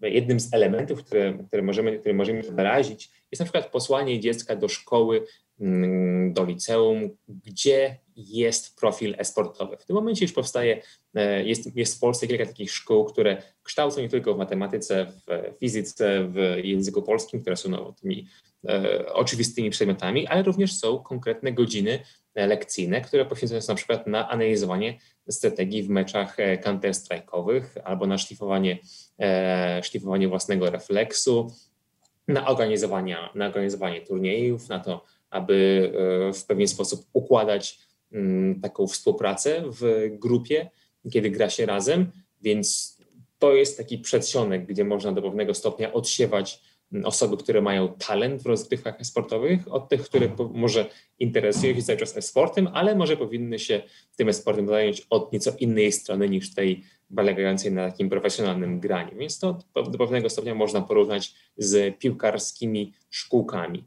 [0.00, 4.68] jednym z elementów, które, które, możemy, które możemy wyrazić, jest na przykład posłanie dziecka do
[4.68, 5.26] szkoły,
[5.60, 9.76] mm, do liceum, gdzie jest profil esportowy.
[9.76, 10.82] W tym momencie już powstaje,
[11.14, 15.58] e, jest, jest w Polsce kilka takich szkół, które kształcą nie tylko w matematyce, w
[15.60, 18.51] fizyce, w języku polskim, które są no, tymi e,
[19.12, 21.98] oczywistymi przedmiotami, ale również są konkretne godziny
[22.34, 24.98] lekcyjne, które poświęcone są na przykład na analizowanie
[25.30, 28.78] strategii w meczach e, counter-strike'owych albo na szlifowanie,
[29.20, 31.50] e, szlifowanie własnego refleksu,
[32.28, 35.90] na organizowanie, na organizowanie turniejów, na to, aby
[36.28, 37.78] e, w pewien sposób układać
[38.12, 40.70] mm, taką współpracę w grupie,
[41.12, 42.98] kiedy gra się razem, więc
[43.38, 46.60] to jest taki przedsionek, gdzie można do pewnego stopnia odsiewać
[47.04, 50.86] osoby, które mają talent w rozgrywkach sportowych, od tych, które może
[51.18, 53.82] interesują się cały czas e-sportem, ale może powinny się
[54.16, 56.82] tym e-sportem zająć od nieco innej strony niż tej
[57.16, 59.18] polegającej na takim profesjonalnym graniu.
[59.18, 63.84] Więc to do pewnego stopnia można porównać z piłkarskimi szkółkami.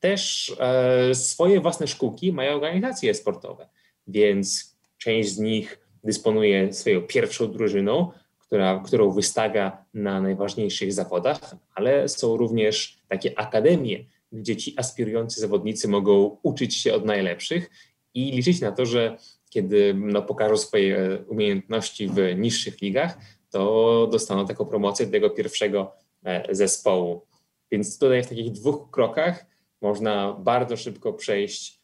[0.00, 3.68] Też e, swoje własne szkółki mają organizacje sportowe,
[4.06, 8.12] więc część z nich dysponuje swoją pierwszą drużyną,
[8.50, 15.88] która, którą wystawia na najważniejszych zawodach, ale są również takie akademie, gdzie ci aspirujący zawodnicy
[15.88, 17.70] mogą uczyć się od najlepszych
[18.14, 19.16] i liczyć na to, że
[19.50, 23.18] kiedy no, pokażą swoje umiejętności w niższych ligach,
[23.50, 25.92] to dostaną taką promocję tego pierwszego
[26.24, 27.26] e, zespołu.
[27.72, 29.46] Więc tutaj w takich dwóch krokach
[29.80, 31.80] można bardzo szybko przejść,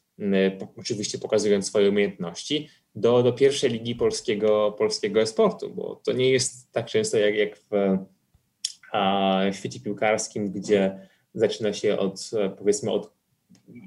[0.77, 6.73] oczywiście pokazując swoje umiejętności, do, do pierwszej ligi polskiego, polskiego esportu, bo to nie jest
[6.73, 7.99] tak często jak, jak w,
[8.93, 13.13] a, w świecie piłkarskim, gdzie zaczyna się od, powiedzmy, od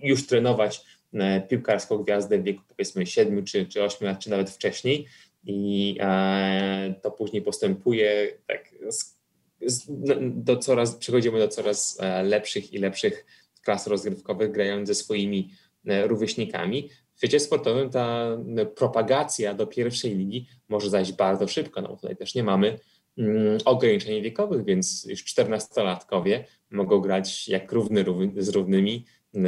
[0.03, 0.81] już trenować
[1.13, 5.07] e, piłkarską gwiazdę w wieku powiedzmy 7 czy, czy 8 lat, czy nawet wcześniej
[5.43, 9.19] i e, to później postępuje tak z,
[9.65, 9.85] z,
[10.19, 13.25] do coraz, przechodzimy do coraz e, lepszych i lepszych
[13.61, 15.51] klas rozgrywkowych, grając ze swoimi
[15.87, 16.89] e, rówieśnikami.
[17.19, 18.37] Świecie sportowym ta
[18.75, 22.79] propagacja do pierwszej ligi może zajść bardzo szybko, no tutaj też nie mamy
[23.17, 28.05] mm, ograniczeń wiekowych, więc już 14-latkowie mogą grać jak równy,
[28.37, 29.05] z równymi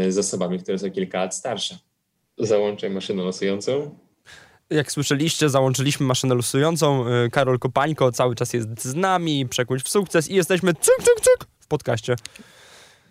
[0.10, 1.78] z osobami, które są kilka lat starsze.
[2.38, 4.00] Załączę maszynę losującą.
[4.70, 7.08] Jak słyszeliście, załączyliśmy maszynę losującą.
[7.08, 11.22] Y, Karol Kopańko cały czas jest z nami, przekuć w sukces i jesteśmy cyk, cyk,
[11.22, 12.16] cyk w podcaście.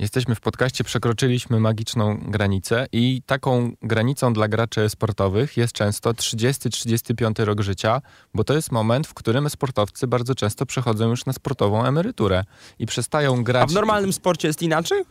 [0.00, 7.44] Jesteśmy w podcaście, przekroczyliśmy magiczną granicę i taką granicą dla graczy sportowych jest często 30-35
[7.44, 8.02] rok życia,
[8.34, 12.44] bo to jest moment, w którym sportowcy bardzo często przechodzą już na sportową emeryturę
[12.78, 13.62] i przestają grać.
[13.62, 15.02] A w normalnym sporcie jest inaczej?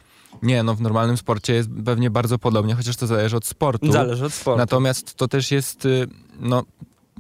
[0.41, 3.91] Nie, no w normalnym sporcie jest pewnie bardzo podobnie, chociaż to zależy od sportu.
[3.91, 4.57] Zależy od sportu.
[4.57, 6.07] Natomiast to też jest, y,
[6.39, 6.63] no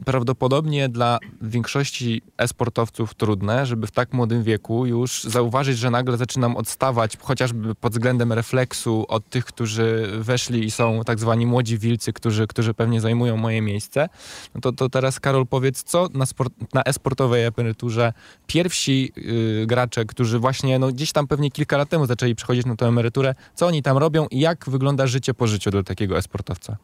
[0.05, 6.57] prawdopodobnie dla większości e-sportowców trudne, żeby w tak młodym wieku już zauważyć, że nagle zaczynam
[6.57, 12.13] odstawać chociażby pod względem refleksu od tych, którzy weszli i są tak zwani młodzi wilcy,
[12.13, 14.09] którzy, którzy pewnie zajmują moje miejsce.
[14.55, 18.13] No to, to teraz Karol powiedz, co na, sport, na e-sportowej emeryturze
[18.47, 22.75] pierwsi yy, gracze, którzy właśnie no, gdzieś tam pewnie kilka lat temu zaczęli przechodzić na
[22.75, 26.77] tę emeryturę, co oni tam robią i jak wygląda życie po życiu dla takiego e-sportowca?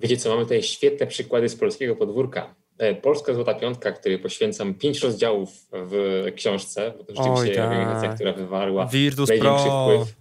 [0.00, 2.54] Wiecie co, mamy tutaj świetne przykłady z polskiego podwórka.
[2.78, 8.08] E, Polska Złota Piątka, której poświęcam pięć rozdziałów w książce, bo to rzeczywiście Oj, organizacja,
[8.08, 8.14] tak.
[8.14, 9.88] która wywarła Virtus największy Pro.
[9.88, 10.16] wpływ.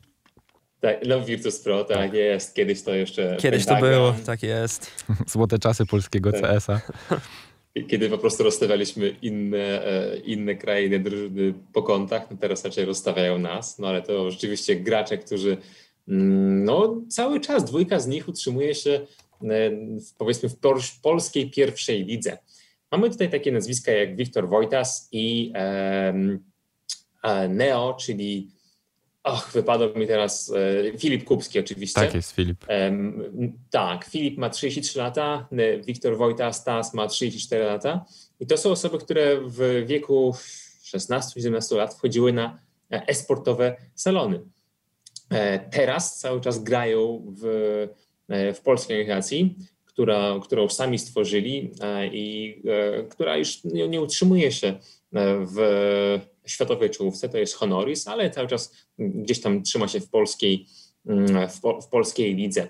[0.80, 2.56] Tak, no Virtus Pro, tak, jest.
[2.56, 4.92] Kiedyś to jeszcze Kiedyś to Pentagon, było, tak jest.
[5.32, 6.42] Złote czasy polskiego Tak.
[6.42, 6.82] CS-a.
[7.90, 12.86] Kiedy po prostu rozstawialiśmy inne, e, inne kraje, inne drużyny po kątach, no teraz raczej
[12.86, 15.58] rozstawiają nas, no ale to rzeczywiście gracze, którzy
[16.08, 19.02] mm, no cały czas, dwójka z nich utrzymuje się
[20.17, 22.38] powiedzmy w pol- polskiej pierwszej lidze.
[22.91, 26.13] Mamy tutaj takie nazwiska jak Wiktor Wojtas i e,
[27.50, 28.52] Neo, czyli
[29.24, 30.54] och, wypadł mi teraz
[30.93, 32.02] e, Filip Kubski oczywiście.
[32.02, 32.65] Tak jest, Filip.
[33.69, 35.48] Tak, Filip ma 33 lata,
[35.86, 38.06] Wiktor Wojta Stas ma 34 lata
[38.39, 40.36] i to są osoby, które w wieku
[40.84, 42.60] 16-17 lat wchodziły na
[42.91, 44.41] e, e-sportowe salony.
[45.30, 49.56] E, Teraz cały czas grają w, e, w polskiej organizacji,
[49.96, 54.76] która, którą sami stworzyli e, i e, która już nie, nie utrzymuje się e,
[55.56, 55.58] w
[56.46, 60.66] światowej czołówce, to jest Honoris, ale cały czas gdzieś tam trzyma się w polskiej,
[61.06, 62.68] mm, w, po, w polskiej lidze.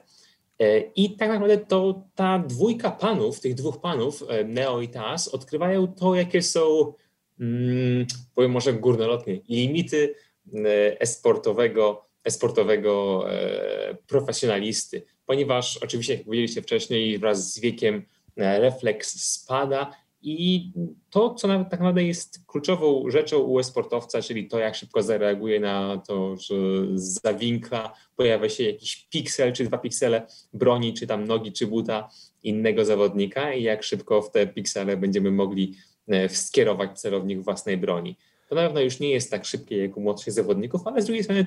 [0.59, 5.27] E, I tak naprawdę to ta dwójka panów, tych dwóch panów, e, Neo i Tas,
[5.27, 6.93] odkrywają to, jakie są,
[7.39, 10.15] mm, powiem może górnolotnie, limity
[10.53, 15.14] e, esportowego, esportowego e, profesjonalisty.
[15.25, 18.05] Ponieważ oczywiście, jak powiedzieliście wcześniej, wraz z wiekiem
[18.37, 19.91] e, refleks spada
[20.27, 20.71] i
[21.09, 25.59] to, co nawet tak naprawdę jest kluczową rzeczą u e-sportowca, czyli to, jak szybko zareaguje
[25.59, 26.55] na to, że
[26.93, 32.09] za winkla pojawia się jakiś piksel czy dwa piksele broni, czy tam nogi, czy buta
[32.43, 35.75] innego zawodnika i jak szybko w te piksele będziemy mogli
[36.07, 38.15] e, skierować celownik własnej broni.
[38.49, 41.23] To na pewno już nie jest tak szybkie jak u młodszych zawodników, ale z drugiej
[41.23, 41.45] strony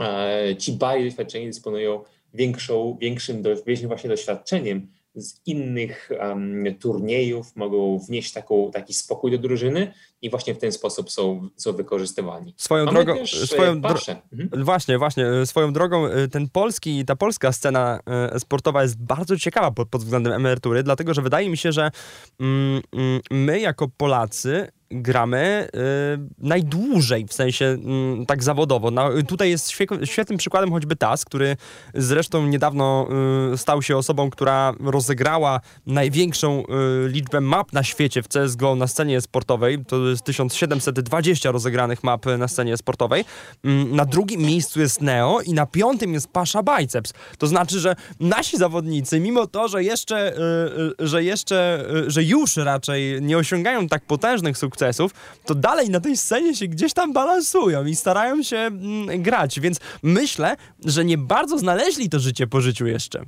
[0.00, 7.56] e, ci bardziej doświadczeni dysponują większą, większym, do, większym właśnie doświadczeniem z innych um, turniejów,
[7.56, 12.54] mogą wnieść taką, taki spokój do drużyny i właśnie w ten sposób są, są wykorzystywani.
[12.56, 14.16] Swoją Mamy drogą, e, swoją dro-.
[14.32, 14.64] Mhm.
[14.64, 15.26] Właśnie, właśnie.
[15.26, 18.00] e, Swoją drogą e, ten polski, ta polska scena
[18.38, 21.90] sportowa jest bardzo ciekawa pod, pod względem emerytury, dlatego że wydaje mi się, że
[22.40, 25.78] mm, mm, my jako Polacy gramy y,
[26.38, 28.90] najdłużej, w sensie mm, tak zawodowo.
[29.28, 31.56] Tutaj jest świe- świetnym przykładem choćby Tas, który
[31.94, 33.08] zresztą niedawno
[33.52, 36.62] y, stał się osobą, która rozegrała największą
[37.04, 39.84] y, liczbę map na świecie w CSGO na scenie sportowej.
[39.84, 43.24] To jest 1720 rozegranych map na scenie sportowej.
[43.64, 47.12] Mm, Na drugim miejscu jest Neo i na piątym jest Pasha Biceps.
[47.38, 52.22] To znaczy, że nasi zawodnicy, mimo to, że jeszcze, y, y, że jeszcze, y, że
[52.24, 54.79] już raczej nie osiągają tak potężnych sukcesów,
[55.44, 59.80] to dalej na tej scenie się gdzieś tam balansują i starają się mm, grać, więc
[60.02, 63.24] myślę, że nie bardzo znaleźli to życie po życiu jeszcze.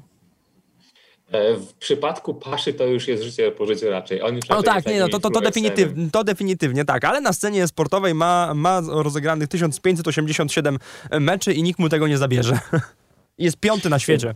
[1.32, 4.22] E, W przypadku Paszy to już jest życie po życiu raczej.
[4.22, 7.32] On już No tak, nie, no to, to, to, definitywnie, to definitywnie tak, ale na
[7.32, 10.78] scenie sportowej ma, ma rozegranych 1587
[11.20, 12.58] meczy i nikt mu tego nie zabierze.
[13.38, 14.34] Jest piąty na świecie.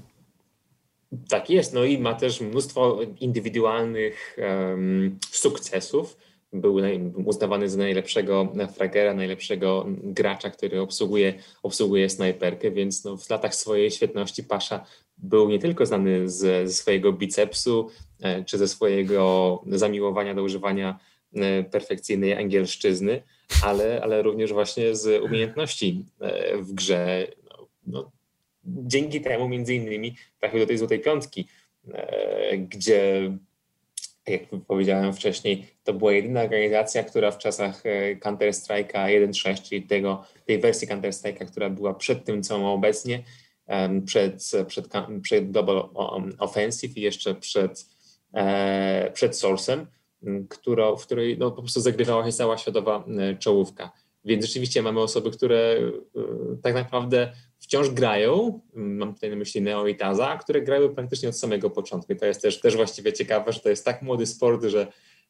[1.28, 6.16] Tak jest, no i ma też mnóstwo indywidualnych em, sukcesów.
[6.60, 6.80] Był
[7.24, 13.90] uznawany za najlepszego fragera, najlepszego gracza, który obsługuje, obsługuje snajperkę, więc no, w latach swojej
[13.90, 14.86] świetności Pasza
[15.18, 17.90] był nie tylko znany z, ze swojego bicepsu,
[18.20, 20.98] e, czy ze swojego zamiłowania do używania
[21.34, 23.22] e, perfekcyjnej angielszczyzny,
[23.64, 27.26] ale, ale również właśnie z umiejętności e, w grze.
[27.50, 28.10] No, no,
[28.64, 31.48] dzięki temu między innymi trafił do tej złotej piątki,
[32.58, 33.30] gdzie
[34.26, 40.24] jak powiedziałem wcześniej, to była jedyna organizacja, która w czasach e, Counter-Strike'a 1.6, czyli tego,
[40.44, 43.22] tej wersji Counter-Strike'a, która była przed tym, co ma obecnie,
[44.04, 44.88] przed, przed,
[45.22, 47.86] przed um, Offensive i jeszcze przed,
[48.34, 49.86] e, przed Source'em,
[50.48, 53.04] która, w której no, po prostu zagrywała się cała światowa
[53.38, 53.92] czołówka.
[54.24, 56.22] Więc rzeczywiście mamy osoby, które e,
[56.62, 57.32] tak naprawdę
[57.66, 62.12] wciąż grają, mam tutaj na myśli Neo i Taza, które grały praktycznie od samego początku.
[62.12, 64.86] I to jest też, też właściwie ciekawe, że to jest tak młody sport, że,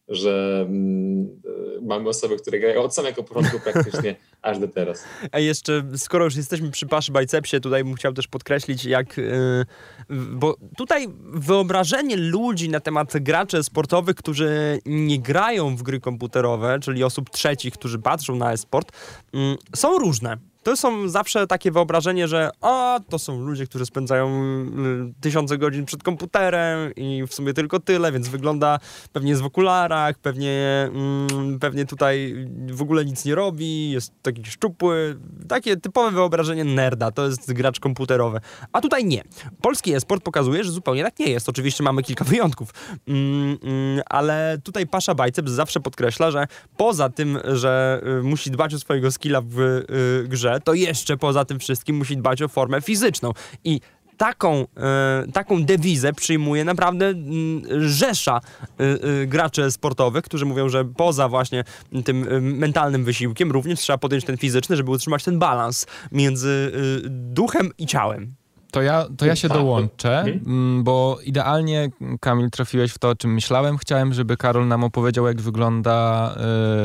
[0.09, 1.41] że mm,
[1.83, 5.05] mamy osoby, które grają od samego początku praktycznie aż do teraz.
[5.33, 9.65] A jeszcze, skoro już jesteśmy przy Paszy Bicepsie, tutaj bym chciał też podkreślić, jak, yy,
[10.11, 17.05] bo tutaj wyobrażenie ludzi na temat graczy sportowych, którzy nie grają w gry komputerowe, czyli
[17.05, 18.93] osób trzecich, którzy patrzą na e-sport,
[19.33, 19.41] yy,
[19.75, 25.21] są różne to są zawsze takie wyobrażenie, że a, to są ludzie, którzy spędzają y,
[25.21, 28.79] tysiące godzin przed komputerem i w sumie tylko tyle, więc wygląda
[29.13, 34.45] pewnie jest w okularach, pewnie, mm, pewnie tutaj w ogóle nic nie robi, jest taki
[34.45, 35.19] szczupły.
[35.49, 38.41] Takie typowe wyobrażenie nerda, to jest gracz komputerowy.
[38.73, 39.23] A tutaj nie.
[39.63, 41.49] Polski e-sport pokazuje, że zupełnie tak nie jest.
[41.49, 42.71] Oczywiście mamy kilka wyjątków,
[43.09, 48.75] mm, mm, ale tutaj Pasza Bajceps zawsze podkreśla, że poza tym, że y, musi dbać
[48.75, 52.81] o swojego skilla w y, grze, to jeszcze poza tym wszystkim musi dbać o formę
[52.81, 53.33] fizyczną.
[53.65, 53.81] I
[54.17, 60.85] taką, e, taką dewizę przyjmuje naprawdę m, rzesza e, e, graczy sportowych, którzy mówią, że
[60.85, 61.65] poza właśnie
[62.05, 66.73] tym e, mentalnym wysiłkiem również trzeba podjąć ten fizyczny, żeby utrzymać ten balans między
[67.11, 68.35] duchem i ciałem.
[68.71, 69.57] To ja, to ja się Tak.
[69.57, 70.41] dołączę, Mhm.
[70.47, 73.79] mm, bo idealnie, Kamil, trafiłeś w to, o czym myślałem.
[73.79, 76.35] Chciałem, żeby Karol nam opowiedział, jak wygląda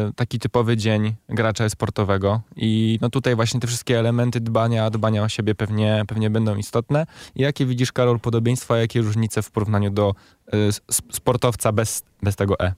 [0.09, 2.41] y, taki typowy dzień gracza sportowego.
[2.55, 7.05] I no tutaj właśnie te wszystkie elementy dbania, dbania o siebie pewnie, pewnie będą istotne.
[7.35, 10.13] I jakie widzisz, Karol, podobieństwa, jakie różnice w porównaniu do
[10.53, 10.69] y,
[11.11, 12.73] sportowca bez, bez tego E?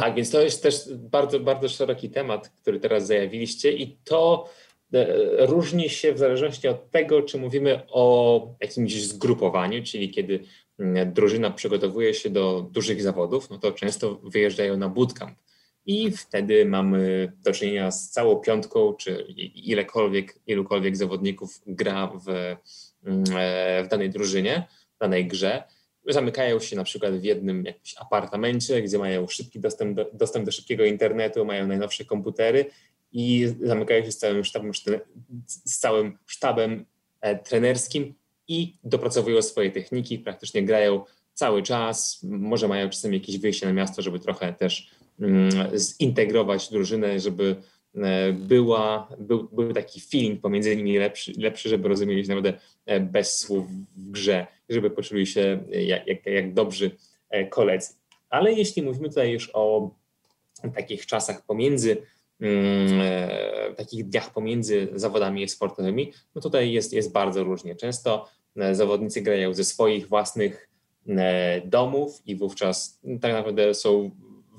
[0.00, 4.48] Tak, więc to jest też bardzo, bardzo szeroki temat, który teraz zajawiliście i to
[5.38, 10.40] różni się w zależności od tego, czy mówimy o jakimś zgrupowaniu, czyli kiedy
[10.78, 15.38] mm, drużyna przygotowuje się do dużych zawodów, no to często wyjeżdżają na bootcamp.
[15.86, 23.24] I wtedy mamy do czynienia z całą piątką, czy ilekolwiek, ilukolwiek zawodników gra w, mm,
[23.36, 25.62] e, w danej drużynie, w danej grze.
[26.08, 30.52] Zamykają się na przykład w jednym jakimś apartamencie, gdzie mają szybki dostęp do, dostęp do
[30.52, 32.66] szybkiego internetu, mają najnowsze komputery
[33.12, 34.72] i zamykają się z całym sztabem,
[35.46, 36.84] z całym sztabem
[37.20, 38.14] e, trenerskim
[38.48, 44.02] i dopracowują swoje techniki, praktycznie grają cały czas, może mają czasem jakieś wyjście na miasto,
[44.02, 47.56] żeby trochę też mm, zintegrować drużynę, żeby
[47.94, 52.52] e, była, był, był taki feeling pomiędzy nimi lepszy, lepszy żeby rozumieli się naprawdę
[52.86, 56.90] e, bez słów w grze, żeby poczuli się jak, jak, jak dobrzy
[57.50, 57.92] koledzy.
[58.30, 59.90] Ale jeśli mówimy tutaj już o
[60.74, 61.96] takich czasach pomiędzy,
[63.76, 67.76] takich dniach pomiędzy zawodami sportowymi, no tutaj jest, jest bardzo różnie.
[67.76, 70.68] Często e, zawodnicy grają ze swoich własnych
[71.08, 74.10] e, domów i wówczas tak naprawdę są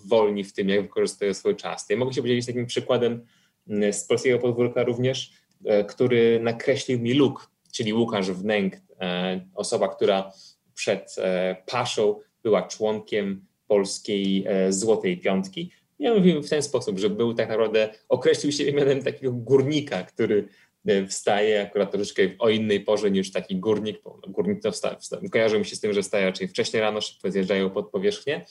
[0.06, 1.86] wolni w tym, jak wykorzystują swój czas.
[1.90, 3.26] Ja mogę się podzielić takim przykładem
[3.68, 5.32] mm, z polskiego podwórka również,
[5.66, 10.32] e, który nakreślił mi Luke, czyli Łukasz Wnęk, e, osoba, która
[10.74, 15.72] przed e, Paszą była członkiem polskiej e, Złotej Piątki.
[16.02, 20.48] Ja mówię w ten sposób, że był tak naprawdę, określił się mianem takiego górnika, który
[20.86, 25.18] e, wstaje akurat troszeczkę o innej porze niż taki górnik, bo górnik to wsta, wsta,
[25.32, 28.46] kojarzy mi się z tym, że wstaje raczej wcześniej rano, szybko zjeżdżają pod powierzchnię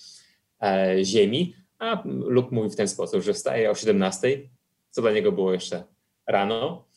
[0.62, 4.38] e, ziemi, a Luke mówi w ten sposób, że wstaje o 17,
[4.90, 5.84] co dla niego było jeszcze
[6.26, 6.88] rano,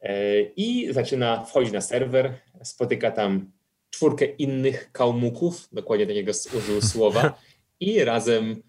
[0.00, 3.52] e, i zaczyna wchodzić na serwer, spotyka tam
[3.90, 7.38] czwórkę innych kałmuków, dokładnie takiego użył słowa,
[7.80, 8.67] i razem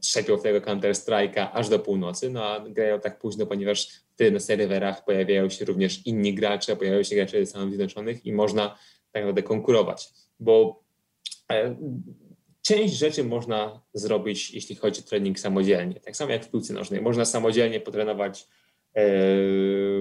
[0.00, 4.40] trzepią w tego Counter-Strike'a aż do północy, no a grają tak późno, ponieważ wtedy na
[4.40, 8.78] serwerach pojawiają się również inni gracze, pojawiają się gracze ze Stanów Zjednoczonych i można
[9.12, 10.08] tak naprawdę konkurować,
[10.40, 10.82] bo
[11.52, 11.76] e,
[12.62, 17.00] część rzeczy można zrobić, jeśli chodzi o trening samodzielnie, tak samo jak w piłce nożnej.
[17.00, 18.48] Można samodzielnie potrenować
[18.94, 19.06] e,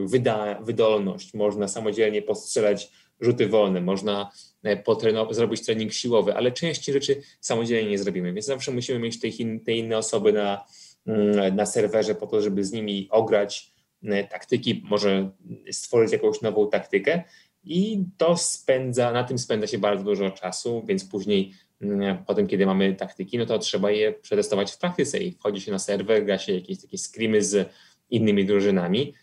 [0.06, 4.32] wyda, wydolność, można samodzielnie postrzelać rzuty wolne, można
[4.63, 4.84] e,
[5.30, 9.60] zrobić trening siłowy, ale części rzeczy samodzielnie nie zrobimy, więc zawsze musimy mieć te, in,
[9.60, 10.65] te inne osoby na,
[11.08, 13.71] mm, na serwerze po to, żeby z nimi ograć
[14.04, 15.32] e, taktyki, może
[15.71, 17.23] stworzyć jakąś nową taktykę
[17.63, 22.65] i to spędza, na tym spędza się bardzo dużo czasu, więc później mm, potem, kiedy
[22.65, 26.38] mamy taktyki, no to trzeba je przetestować w praktyce i wchodzi się na serwer, gra
[26.38, 27.69] się jakieś takie screamy z
[28.10, 29.13] innymi drużynami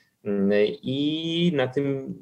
[0.83, 2.15] i na tym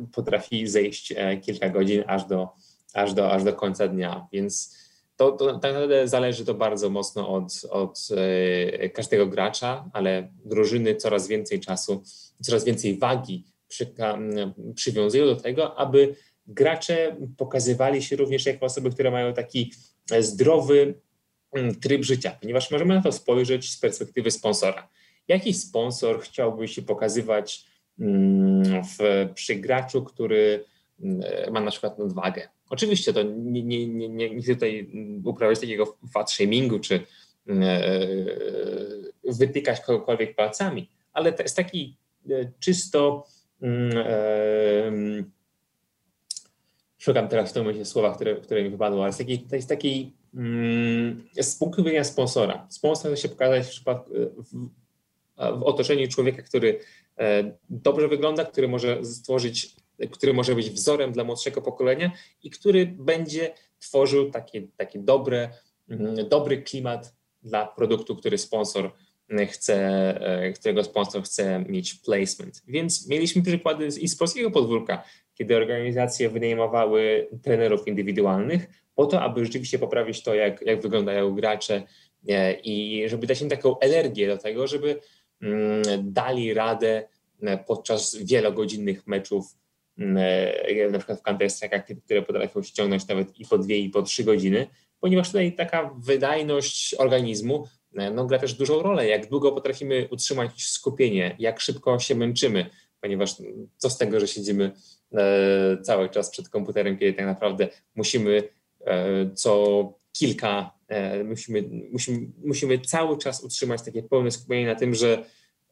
[0.00, 2.48] e, potrafi zejść e, kilka godzin aż do,
[2.94, 4.76] aż do, aż do końca dnia, więc
[5.16, 8.08] to, to tak naprawdę zależy to bardzo mocno od, od
[8.80, 12.02] e, każdego gracza, ale drużyny coraz więcej czasu,
[12.40, 16.14] coraz więcej wagi przyka, m, przywiązują do tego, aby
[16.46, 19.72] gracze pokazywali się również jako osoby, które mają taki
[20.20, 20.94] zdrowy
[21.80, 24.88] tryb życia, ponieważ możemy na to spojrzeć z perspektywy sponsora.
[25.28, 27.64] Jaki sponsor chciałby się pokazywać
[27.98, 30.64] mm, w, przy graczu, który
[31.00, 32.48] mm, ma na przykład nadwagę?
[32.70, 37.00] Oczywiście to nie, nie, nie, nie, nie chcę tutaj mm, uprawiać takiego fat shamingu, czy
[39.24, 41.96] wytykać kogokolwiek palcami, ale to jest taki
[42.60, 43.26] czysto
[43.62, 45.30] mm,
[46.98, 50.12] szukam teraz w tym momencie słowa, które, które mi wypadło, ale taki, to jest taki
[51.40, 52.66] z punktu widzenia sponsora.
[52.70, 54.68] Sponsor chce się pokazać w, przypadku, w,
[55.58, 56.78] w otoczeniu człowieka, który
[57.18, 59.76] e, dobrze wygląda, który może stworzyć,
[60.10, 62.10] który może być wzorem dla młodszego pokolenia
[62.42, 65.50] i który będzie tworzył taki, taki dobre,
[65.88, 68.92] mm, dobry klimat dla produktu, który sponsor
[69.48, 69.76] chce,
[70.20, 72.62] e, którego sponsor chce mieć placement.
[72.68, 79.44] Więc mieliśmy przykłady i z polskiego podwórka, kiedy organizacje wynajmowały trenerów indywidualnych po to, aby
[79.44, 81.82] rzeczywiście poprawić to, jak, jak wyglądają gracze
[82.28, 85.02] e, i żeby dać im taką energię do tego, żeby mm,
[86.02, 87.08] dali radę
[87.42, 89.56] e, podczas wielogodzinnych meczów,
[89.98, 91.48] mm, na przykład w counter
[92.04, 94.66] które potrafią ściągnąć nawet i po dwie, i po trzy godziny,
[95.00, 97.66] ponieważ tutaj taka wydajność organizmu
[97.96, 102.66] E, no, gra też dużą rolę, jak długo potrafimy utrzymać skupienie, jak szybko się męczymy,
[103.00, 103.36] ponieważ
[103.76, 104.72] co z tego, że siedzimy
[105.12, 108.42] e, cały czas przed komputerem, kiedy tak naprawdę musimy
[108.80, 110.70] e, co kilka,
[111.24, 115.24] musimy, musimy, musimy cały czas utrzymać takie pełne skupienie na tym, że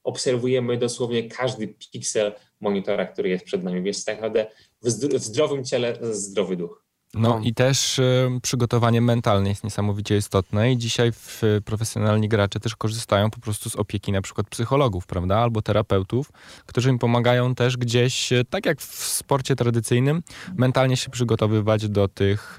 [0.04, 4.46] obserwujemy dosłownie każdy piksel monitora, który jest przed nami, więc tak naprawdę
[4.82, 4.88] w
[5.18, 6.84] zdrowym ciele zdrowy duch.
[7.14, 12.60] No, i też y, przygotowanie mentalne jest niesamowicie istotne i dzisiaj w, y, profesjonalni gracze
[12.60, 16.32] też korzystają po prostu z opieki na przykład psychologów, prawda, albo terapeutów,
[16.66, 20.22] którzy im pomagają też gdzieś, tak jak w sporcie tradycyjnym,
[20.56, 22.56] mentalnie się przygotowywać do tych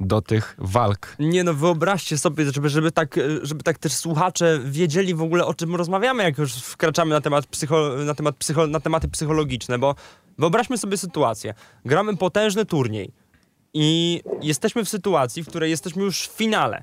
[0.00, 1.16] do tych walk.
[1.18, 5.54] Nie no, wyobraźcie sobie, żeby, żeby, tak, żeby tak też słuchacze wiedzieli w ogóle o
[5.54, 9.94] czym rozmawiamy, jak już wkraczamy na, temat psycho, na, temat psycho, na tematy psychologiczne, bo
[10.38, 11.54] wyobraźmy sobie sytuację.
[11.84, 13.12] Gramy potężny turniej
[13.74, 16.82] i jesteśmy w sytuacji, w której jesteśmy już w finale.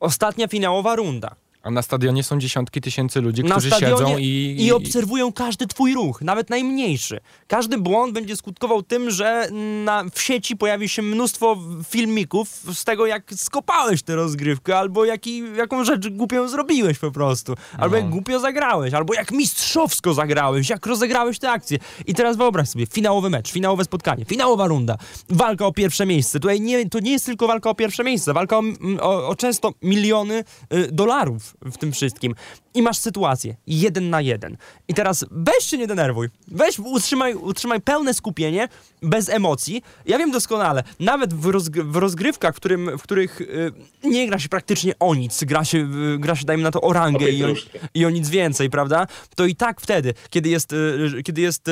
[0.00, 1.36] Ostatnia finałowa runda.
[1.66, 4.72] A na stadionie są dziesiątki tysięcy ludzi, na którzy siedzą i, i...
[4.72, 7.20] obserwują każdy twój ruch, nawet najmniejszy.
[7.46, 9.48] Każdy błąd będzie skutkował tym, że
[9.84, 11.58] na, w sieci pojawi się mnóstwo
[11.88, 17.54] filmików z tego, jak skopałeś tę rozgrywkę, albo jaki, jaką rzecz głupią zrobiłeś po prostu,
[17.78, 18.02] albo no.
[18.02, 21.78] jak głupio zagrałeś, albo jak mistrzowsko zagrałeś, jak rozegrałeś tę akcję.
[22.06, 24.96] I teraz wyobraź sobie, finałowy mecz, finałowe spotkanie, finałowa runda,
[25.28, 26.40] walka o pierwsze miejsce.
[26.40, 28.62] Tutaj nie, to nie jest tylko walka o pierwsze miejsce, walka o,
[29.00, 30.44] o, o często miliony
[30.74, 32.34] y, dolarów w tym wszystkim.
[32.74, 34.56] I masz sytuację jeden na jeden.
[34.88, 36.28] I teraz weź się nie denerwuj.
[36.48, 38.68] Weź, utrzymaj, utrzymaj pełne skupienie,
[39.02, 39.82] bez emocji.
[40.06, 43.72] Ja wiem doskonale, nawet w, rozg w rozgrywkach, w, którym, w których y,
[44.04, 45.78] nie gra się praktycznie o nic, gra się,
[46.14, 47.48] y, gra się dajmy na to o rangę i o,
[47.94, 49.06] i o, nic więcej, prawda?
[49.36, 51.70] To i tak wtedy, kiedy jest, y, kiedy jest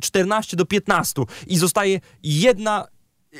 [0.00, 2.86] 14 y, do 15 i zostaje jedna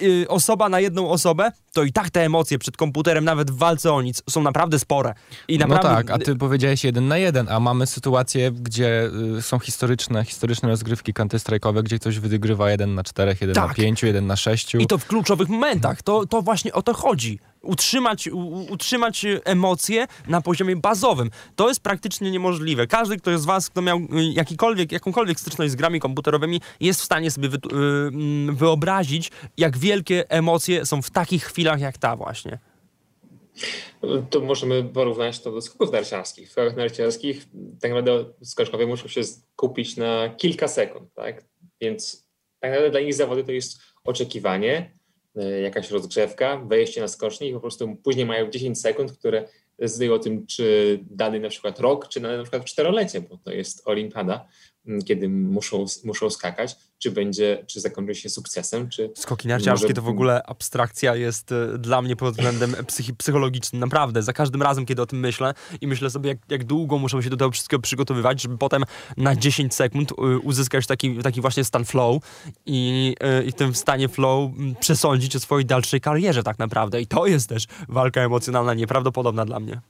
[0.03, 3.93] Y, osoba na jedną osobę, to i tak te emocje przed komputerem, nawet w walce
[3.93, 5.14] o nic, są naprawdę spore.
[5.49, 5.89] I no naprawdę...
[5.89, 10.24] No tak, a ty powiedziałeś jeden na jeden, a mamy sytuację, gdzie y, są historyczne,
[10.24, 13.68] historyczne rozgrywki counter-strike'owe, gdzie ktoś wygrywa jeden na czterech, jeden tak.
[13.68, 14.79] na pięciu, jeden na sześciu.
[14.79, 16.03] I to w kluczowych momentach.
[16.03, 18.29] To, to właśnie o to chodzi utrzymać,
[18.70, 21.31] utrzymać emocje na poziomie bazowym.
[21.57, 22.87] To jest praktycznie niemożliwe.
[22.87, 27.05] Każdy, kto z was, kto miał y, jakikolwiek, jakąkolwiek styczność z grami komputerowymi, jest w
[27.05, 32.59] stanie sobie y, mm, wyobrazić, jak wielkie emocje są w takich chwilach jak ta właśnie.
[34.31, 36.49] To możemy porównać to do skoków narciarskich.
[36.49, 37.47] W skokach narciarskich
[37.81, 41.45] tak naprawdę skoczkowie muszą się skupić na kilka sekund, tak?
[41.81, 42.27] Więc
[42.61, 44.97] tak naprawdę dla nich zawody to jest oczekiwanie,
[45.37, 49.49] E, jakaś rozgrzewka, wejście na skocznik i po prostu później mają 10 sekund, które
[49.79, 53.83] decydują o tym, czy dany na przykład rok, czy na przykład czterolecie, bo to jest
[53.89, 54.49] olimpiada,
[55.07, 59.11] kiedy muszą, muszą skakać, czy będzie, czy zakończy się sukcesem, czy...
[59.14, 59.95] Skoki narciarskie może...
[59.95, 64.22] to w ogóle abstrakcja jest e, dla mnie pod względem psychi psychologicznym, naprawdę.
[64.22, 67.30] Za każdym razem, kiedy o tym myślę i myślę sobie, jak, jak długo muszę się
[67.30, 68.84] do tego wszystkiego przygotowywać, żeby potem
[69.16, 72.22] na 10 sekund e, uzyskać taki, taki właśnie stan flow
[72.66, 77.01] i, e, i w tym stanie flow przesądzić o swojej dalszej karierze tak naprawdę.
[77.01, 79.80] I to jest też walka emocjonalna nieprawdopodobna dla mnie.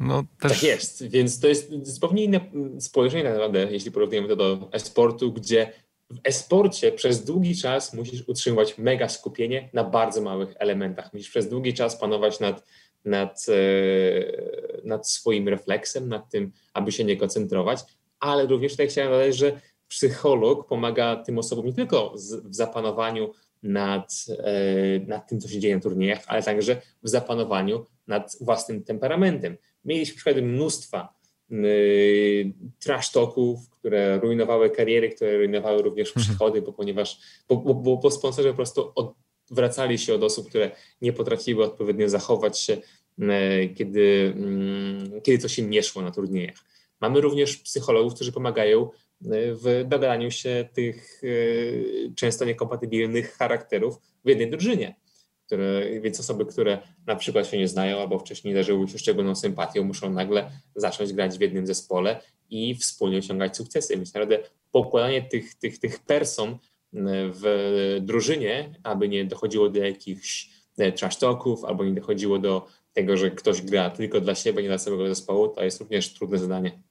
[0.00, 0.52] No, też...
[0.52, 2.40] Tak jest, więc to jest zupełnie inne
[2.78, 5.72] spojrzenie tak naprawdę, jeśli porównujemy to do e-sportu, gdzie
[6.10, 11.12] w e-sporcie przez długi czas musisz utrzymywać mega skupienie na bardzo małych elementach.
[11.12, 12.64] Musisz przez długi czas panować nad,
[13.04, 13.52] nad, e,
[14.84, 17.80] nad swoim refleksem, nad tym, aby się nie koncentrować,
[18.20, 22.14] ale również tutaj chciałem dodać, że psycholog pomaga tym osobom nie tylko
[22.48, 23.32] w zapanowaniu
[23.62, 28.84] nad, e, nad tym, co się dzieje na turniejach, ale także w zapanowaniu nad własnym
[28.84, 29.56] temperamentem.
[29.84, 31.14] Mieliśmy przykłady mnóstwa
[31.50, 36.26] yy, trash talków, które rujnowały kariery, które rujnowały również mhm.
[36.26, 38.92] przychody, bo ponieważ bo, bo, bo sponsorzy po prostu
[39.50, 40.70] odwracali się od osób, które
[41.02, 42.76] nie potrafiły odpowiednio zachować się
[43.76, 46.56] kiedy, mm, kiedy coś im nie szło na turniejach.
[47.00, 48.90] Mamy również psychologów, którzy pomagają
[49.22, 51.22] w dogadaniu się tych
[52.16, 54.94] często niekompatybilnych charakterów w jednej drużynie.
[55.50, 59.84] Które, więc osoby, które na przykład się nie znają albo wcześniej darzyły się szczególną sympatią,
[59.84, 62.20] muszą nagle zacząć grać w jednym zespole
[62.50, 63.96] i wspólnie osiągać sukcesy.
[63.96, 64.38] Więc naprawdę
[64.70, 66.58] pokładanie tych, tych, tych person
[67.32, 73.16] w drużynie, aby nie dochodziło do jakichś e, trash talków, albo nie dochodziło do tego,
[73.16, 76.82] że ktoś gra tylko dla siebie, nie dla całego zespołu, to jest również trudne zadanie.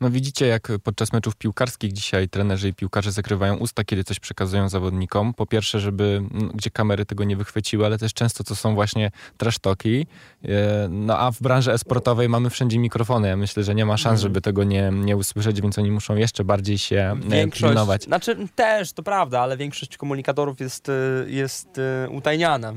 [0.00, 4.68] No widzicie, jak podczas meczów piłkarskich dzisiaj trenerzy i piłkarze zakrywają usta, kiedy coś przekazują
[4.68, 5.34] zawodnikom.
[5.34, 6.22] Po pierwsze, żeby
[6.54, 10.06] gdzie kamery tego nie wychwyciły, ale też często to są właśnie trash talki.
[10.44, 13.28] E, no a w branży esportowej mamy wszędzie mikrofony.
[13.28, 14.22] Ja myślę, że nie ma szans, mhm.
[14.22, 18.02] żeby tego nie, nie usłyszeć, więc oni muszą jeszcze bardziej się e, większość, pilnować.
[18.04, 20.92] Znaczy też, to prawda, ale większość komunikatorów jest, e,
[21.26, 22.72] jest utajniana,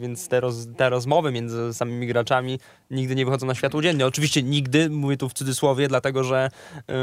[0.00, 2.58] więc te, roz, te rozmowy między samymi graczami
[2.90, 4.06] nigdy nie wychodzą na światło dzienne.
[4.06, 6.29] Oczywiście nigdy, mówię tu w cudzysłowie, dlatego że
[6.88, 6.94] yy,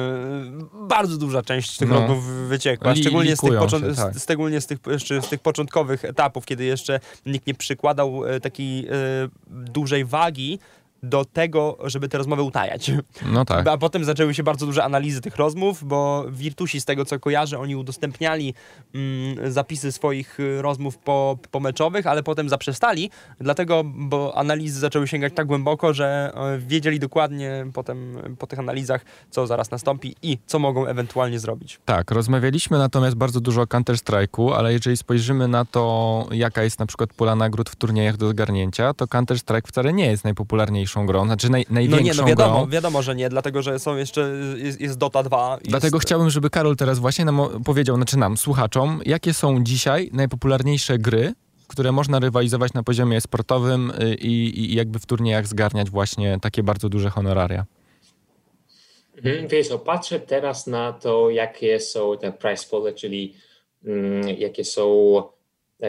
[0.87, 2.21] bardzo duża część tych no.
[2.47, 4.19] wyciekła, szczególnie, z tych, się, tak.
[4.19, 4.79] szczególnie z tych,
[5.21, 8.91] z tych początkowych etapów, kiedy jeszcze nikt nie przykładał e, takiej yy,
[9.47, 10.59] dużej wagi
[11.03, 12.91] do tego, żeby te rozmowy utajać.
[13.31, 13.67] No tak.
[13.67, 17.59] A potem zaczęły się bardzo duże analizy tych rozmów, bo Virtusi, z tego co kojarzę,
[17.59, 18.53] oni udostępniali
[18.95, 25.33] mm, zapisy swoich y, rozmów po, pomeczowych, ale potem zaprzestali, dlatego, bo analizy zaczęły sięgać
[25.35, 30.59] tak głęboko, że e, wiedzieli dokładnie potem po tych analizach, co zaraz nastąpi i co
[30.59, 31.79] mogą ewentualnie zrobić.
[31.85, 36.85] Tak, rozmawialiśmy natomiast bardzo dużo o Counter-Strike'u, ale jeżeli spojrzymy na to, jaka jest na
[36.85, 41.25] przykład pula nagród w turniejach do zgarnięcia, to Counter-Strike wcale nie jest najpopularniejszy najważniejszą grą,
[41.25, 42.69] znaczy naj, największą no nie, no wiadomo, grą.
[42.69, 45.57] wiadomo, że nie, dlatego, że są jeszcze, jest, jest Dota 2.
[45.63, 46.07] Dlatego jest...
[46.07, 51.33] chciałbym, żeby Karol teraz właśnie nam powiedział, znaczy nam, słuchaczom, jakie są dzisiaj najpopularniejsze gry,
[51.67, 56.63] które można rywalizować na poziomie sportowym y, i, i jakby w turniejach zgarniać właśnie takie
[56.63, 57.65] bardzo duże honoraria.
[59.17, 63.33] Mhm, wiesz, patrzę teraz na to, jakie są te price pole, czyli
[63.85, 65.23] mm, jakie są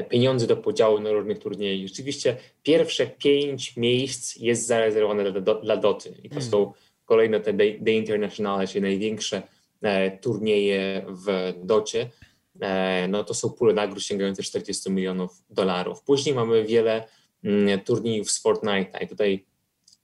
[0.09, 1.89] pieniądze do podziału na różnych turniejach.
[1.89, 6.51] Rzeczywiście pierwsze pięć miejsc jest zarezerwowane dla, dla Doty i to hmm.
[6.51, 6.72] są
[7.05, 9.43] kolejne te The Internationale, czyli największe
[9.82, 12.11] e, turnieje w Docie.
[12.61, 16.03] E, no to są pule nagród sięgające 40 milionów dolarów.
[16.03, 17.09] Później mamy wiele
[17.45, 19.45] mm, turniejów z Fortnite i tutaj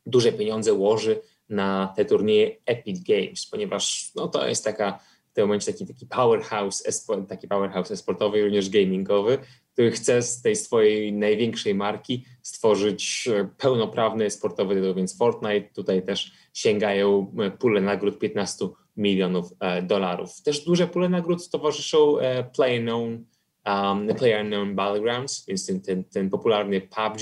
[0.06, 5.00] duże pieniądze łoży na te turnieje Epic Games, ponieważ no, to jest taka
[5.34, 6.82] w tym momencie taki, taki powerhouse,
[7.28, 9.38] taki powerhouse esportowy, również gamingowy,
[9.72, 16.02] który chce z tej swojej największej marki stworzyć e, pełnoprawny sportowy tytuł, więc Fortnite tutaj
[16.02, 20.42] też sięgają e, pule nagród 15 milionów e, dolarów.
[20.42, 22.16] Też duże pule nagród towarzyszą
[22.56, 23.24] Player Known,
[23.66, 27.20] um, Player Battlegrounds, więc ten, ten, ten popularny PUBG,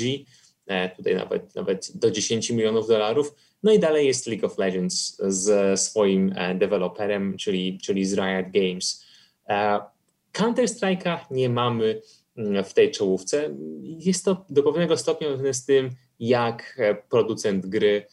[0.96, 3.34] tutaj nawet, nawet do 10 milionów dolarów.
[3.62, 9.04] No i dalej jest League of Legends z swoim deweloperem, czyli, czyli z Riot Games.
[10.32, 12.02] Counter-Strike'a nie mamy
[12.64, 13.54] w tej czołówce.
[13.82, 15.90] Jest to do pewnego stopnia związane z tym,
[16.20, 18.06] jak e, producent gry,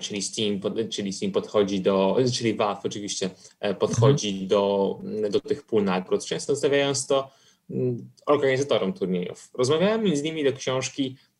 [0.00, 0.60] czyli Steam,
[0.90, 3.30] czyli Steam podchodzi do, czyli Valve oczywiście
[3.60, 4.48] e, podchodzi mhm.
[4.48, 7.30] do, do tych pól nagród, często stawiając to
[7.70, 9.50] mm, organizatorom turniejów.
[9.54, 11.33] Rozmawiałem między innymi do książki e,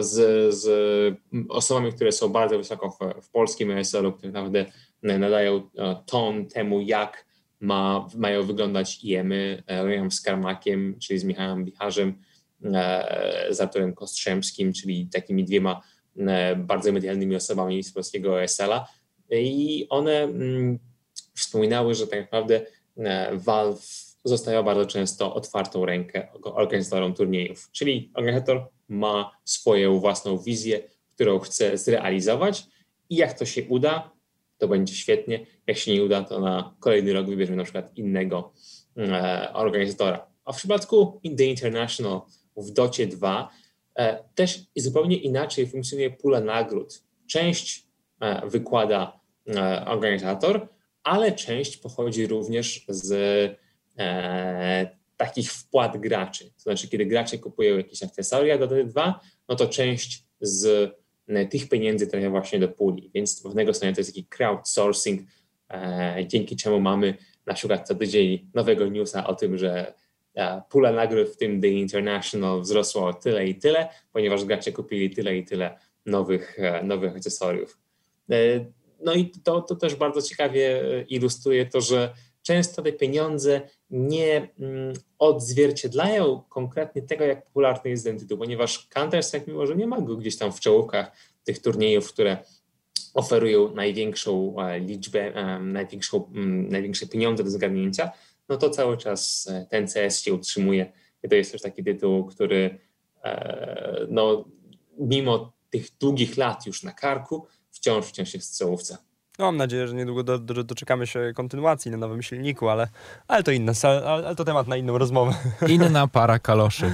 [0.00, 0.68] z, z
[1.48, 4.66] osobami, które są bardzo wysoko w, w polskim ESL-u, które naprawdę
[5.02, 5.62] nadają
[6.06, 7.26] ton temu, jak
[7.62, 9.62] ma, mają wyglądać IEMy.
[9.68, 12.14] Rozmawiam z Karmakiem, czyli z Michałem Bicharzem,
[12.64, 15.80] e, z Arturem Kostrzemskim, czyli takimi dwiema
[16.18, 18.86] e, bardzo medialnymi osobami z polskiego ESL-a
[19.30, 20.78] i one mm,
[21.34, 22.60] wspominały, że tak naprawdę
[22.96, 30.80] e, Valve zostaje bardzo często otwartą rękę organizatorom turniejów, czyli organizator ma swoją własną wizję,
[31.14, 32.66] którą chce zrealizować
[33.10, 34.10] i jak to się uda,
[34.58, 35.46] to będzie świetnie.
[35.66, 38.52] Jak się nie uda, to na kolejny rok wybierzemy na przykład innego
[38.96, 40.26] e, organizatora.
[40.44, 42.20] A w przypadku The International
[42.56, 43.50] w Docie 2
[43.94, 47.02] e, też zupełnie inaczej funkcjonuje pula nagród.
[47.26, 47.86] Część
[48.20, 50.68] e, wykłada e, organizator,
[51.02, 53.12] ale część pochodzi również z
[53.98, 56.44] e, takich wpłat graczy.
[56.44, 60.92] To znaczy, kiedy gracze kupują jakieś akcesoria do Doty 2, no to część z
[61.28, 65.20] E, tych pieniędzy trafia właśnie do puli, więc z pewnego stopnia to jest taki crowdsourcing,
[65.70, 67.14] e, dzięki czemu mamy
[67.46, 69.94] na przykład co tydzień nowego newsa o tym, że
[70.34, 75.10] e, pula nagród, w tym The International, wzrosła o tyle i tyle, ponieważ gracze kupili
[75.10, 77.78] tyle i tyle nowych, nowych akcesoriów.
[79.00, 83.60] No i to, to też bardzo ciekawie ilustruje to, że często te pieniądze
[83.92, 89.86] nie mm, odzwierciedlają konkretnie tego, jak popularny jest ten tytuł, ponieważ Counter-Strike, mimo że nie
[89.86, 91.12] ma go gdzieś tam w czołówkach
[91.44, 92.36] tych turniejów, które
[93.14, 98.12] oferują największą e, liczbę, największą, mm, największe pieniądze do zgarnięcia,
[98.48, 100.92] no to cały czas e, ten CS się utrzymuje.
[101.22, 102.78] I to jest też taki tytuł, który
[103.24, 104.44] e, no,
[104.98, 108.96] mimo tych długich lat już na karku, wciąż, wciąż jest w czołówce.
[109.42, 112.88] No, mam nadzieję, że niedługo do, do, doczekamy się kontynuacji na nowym silniku, ale,
[113.28, 113.72] ale to inna,
[114.06, 115.34] ale to temat na inną rozmowę.
[115.68, 116.86] Inna para kaloszy.
[116.86, 116.90] Y,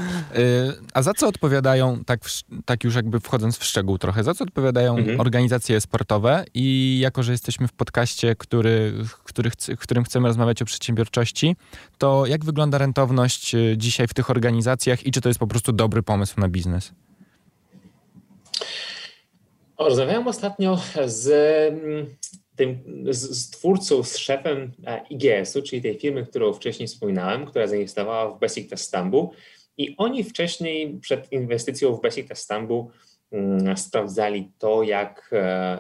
[0.94, 4.44] a za co odpowiadają, tak, w, tak już jakby wchodząc w szczegół trochę, za co
[4.44, 5.20] odpowiadają mhm.
[5.20, 8.92] organizacje sportowe i jako, że jesteśmy w podcaście, który,
[9.24, 11.57] który w którym chcemy rozmawiać o przedsiębiorczości,
[11.99, 15.72] to jak wygląda rentowność y, dzisiaj w tych organizacjach i czy to jest po prostu
[15.72, 16.92] dobry pomysł na biznes?
[19.79, 21.29] Rozmawiałem ostatnio z
[21.72, 22.07] mm,
[22.57, 22.79] tym
[23.11, 28.31] z, z twórcą, z szefem e, IGS-u, czyli tej firmy, którą wcześniej wspominałem, która zainwestowała
[28.31, 29.33] w Besiktas Stambuł.
[29.76, 32.91] I oni wcześniej przed inwestycją w Besiktas Stambuł
[33.33, 35.79] mm, sprawdzali to, jak e,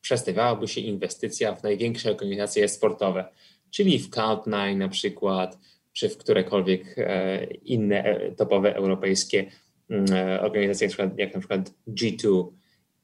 [0.00, 3.24] przedstawiałaby się inwestycja w największe organizacje sportowe,
[3.70, 5.58] czyli w Cloud9 na przykład,
[5.92, 9.50] czy w którekolwiek e, inne topowe europejskie
[9.90, 10.06] mm,
[10.40, 12.46] organizacje, jak na przykład G2.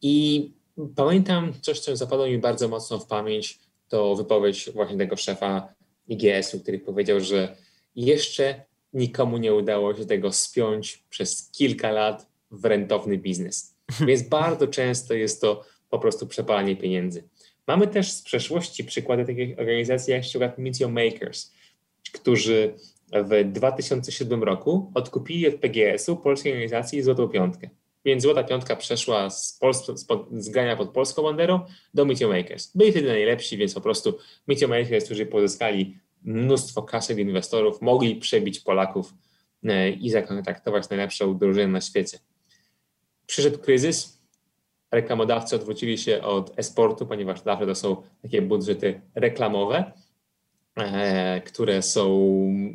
[0.03, 0.51] I
[0.97, 5.75] Pamiętam coś, co zapadło mi bardzo mocno w pamięć, to wypowiedź właśnie tego szefa
[6.09, 7.57] IGS-u, który powiedział, że
[7.97, 13.77] jeszcze nikomu nie udało się tego spiąć przez kilka lat w rentowny biznes.
[14.07, 17.29] Więc bardzo często jest to po prostu przepalanie pieniędzy.
[17.67, 21.53] Mamy też z przeszłości przykłady takich organizacji jak przykład Meteor Makers,
[22.13, 22.75] którzy
[23.13, 27.71] w 2007 roku odkupili od PGS-u polskiej organizacji Złotą Piątkę.
[28.05, 29.97] Więc Złota Piątka przeszła z, Pols-
[30.33, 31.61] z, grania pod polską banderą
[31.95, 32.77] do Meteor Makers.
[32.77, 38.61] Byli wtedy najlepsi, więc po prostu Meteor Makers, którzy pozyskali mnóstwo kasy inwestorów, mogli przebić
[38.61, 39.15] Polaków
[39.65, 42.19] e, i zakontaktować najlepszą drużynę na świecie.
[43.27, 44.23] Przyszedł kryzys,
[44.91, 49.93] reklamodawcy odwrócili się od esportu, ponieważ zawsze to są takie budżety reklamowe,
[50.77, 52.09] e, które są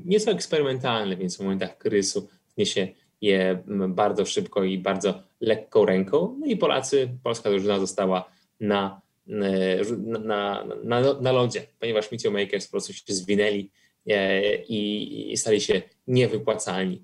[0.05, 2.87] nieco eksperymentalne, więc w momentach kryzysu wniesie
[3.21, 6.37] je bardzo szybko i bardzo lekką ręką.
[6.39, 12.71] No i Polacy, polska drużyna została na, na, na, na lodzie, ponieważ Mitio Makers po
[12.71, 13.69] prostu się zwinęli
[14.07, 17.01] e, i, i stali się niewypłacalni.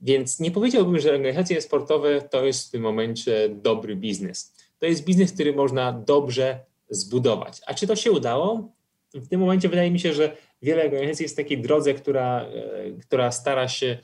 [0.00, 4.54] Więc nie powiedziałbym, że organizacje sportowe to jest w tym momencie dobry biznes.
[4.78, 7.60] To jest biznes, który można dobrze zbudować.
[7.66, 8.72] A czy to się udało?
[9.14, 12.90] W tym momencie wydaje mi się, że wiele organizacji jest w takiej drodze, która, e,
[13.00, 13.98] która stara się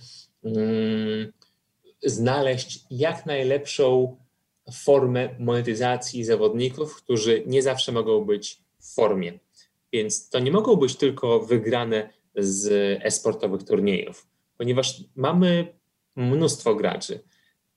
[2.02, 4.16] znaleźć jak najlepszą
[4.72, 9.38] formę monetyzacji zawodników, którzy nie zawsze mogą być w formie.
[9.92, 12.68] Więc to nie mogą być tylko wygrane z
[13.02, 14.26] esportowych turniejów,
[14.58, 15.74] ponieważ mamy
[16.16, 17.20] mnóstwo graczy.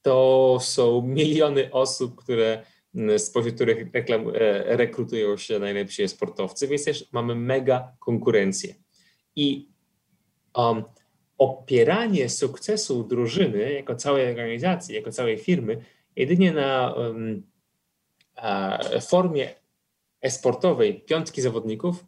[0.02, 2.64] To są miliony osób, które
[3.18, 4.32] spośród których reklam, e,
[4.78, 8.76] rekrutują się najlepsi sportowcy, więc też mamy mega konkurencję.
[9.36, 9.70] I
[10.56, 10.84] um,
[11.40, 15.78] opieranie sukcesu drużyny, jako całej organizacji, jako całej firmy,
[16.16, 17.44] jedynie na um,
[19.02, 19.50] formie
[20.22, 22.06] esportowej piątki zawodników,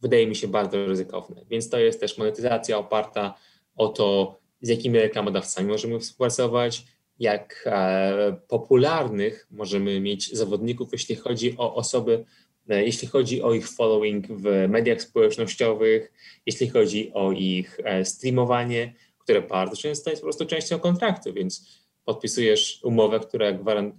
[0.00, 1.44] wydaje mi się bardzo ryzykowne.
[1.50, 3.34] Więc to jest też monetyzacja oparta
[3.74, 6.84] o to, z jakimi reklamodawcami możemy współpracować,
[7.18, 12.24] jak e, popularnych możemy mieć zawodników, jeśli chodzi o osoby,
[12.68, 16.12] jeśli chodzi o ich following w mediach społecznościowych,
[16.46, 21.86] jeśli chodzi o ich e, streamowanie, które bardzo często jest po prostu częścią kontraktu, więc
[22.04, 23.46] podpisujesz umowę, która,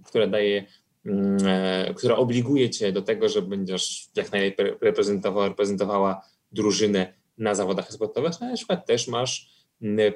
[0.04, 0.64] która daje,
[1.06, 7.54] mm, e, która obliguje cię do tego, że będziesz jak najlepiej reprezentował, reprezentowała drużynę na
[7.54, 9.58] zawodach sportowych, na przykład też masz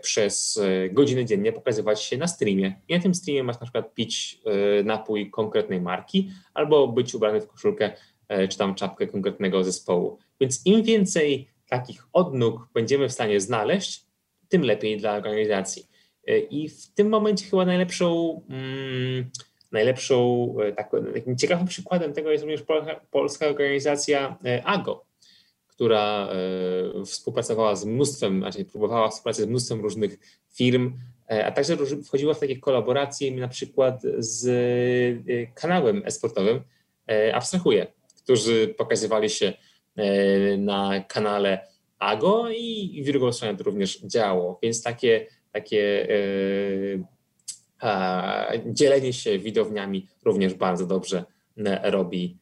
[0.01, 2.81] przez godzinę dziennie pokazywać się na streamie.
[2.89, 4.41] I na tym streamie masz na przykład pić
[4.85, 8.12] napój konkretnej marki albo być ubrany w koszulkę E,
[8.51, 10.19] czy tam czapkę konkretnego zespołu.
[10.41, 14.07] Więc im więcej takich odnóg będziemy w stanie znaleźć,
[14.49, 15.87] tym lepiej dla organizacji.
[16.27, 19.31] E, I w tym momencie chyba najlepszą, mm,
[19.73, 20.73] najlepszą e,
[21.15, 22.63] takim ciekawym przykładem tego jest również
[23.11, 25.05] polska organizacja AGO,
[25.67, 26.29] która
[27.07, 30.19] współpracowała z mnóstwem, znaczy próbowała współpracy z mnóstwem różnych
[30.55, 30.93] firm,
[31.45, 34.45] a także wchodziła w takie kolaboracje na przykład z
[35.55, 36.61] kanałem esportowym
[37.33, 37.87] Abstrahuję,
[38.25, 39.53] którzy pokazywali się
[39.97, 41.67] e, na kanale
[41.99, 44.59] AGO i w drugą stronę to również działo.
[44.63, 46.09] Więc takie, takie
[47.83, 51.25] e, dzielenie się widowniami również bardzo dobrze
[51.57, 52.37] e, robi,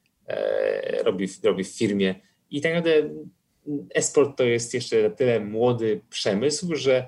[1.02, 2.14] robi, robi w firmie.
[2.50, 3.10] I tak naprawdę
[3.94, 7.06] esport to jest jeszcze na tyle młody przemysł, że,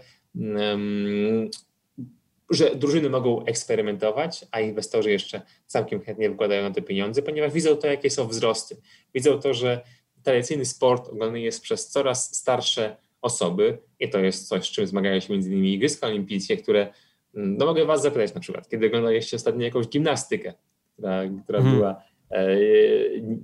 [2.54, 7.76] że drużyny mogą eksperymentować, a inwestorzy jeszcze całkiem chętnie wkładają na te pieniądze, ponieważ widzą
[7.76, 8.76] to, jakie są wzrosty.
[9.14, 9.80] Widzą to, że
[10.22, 15.20] tradycyjny sport oglądany jest przez coraz starsze osoby i to jest coś, z czym zmagają
[15.20, 16.92] się między innymi Igrzyska Olimpijskie, które,
[17.34, 20.54] no mogę was zapytać na przykład, kiedy oglądaliście ostatnio jakąś gimnastykę,
[20.92, 21.76] która, która hmm.
[21.76, 22.02] była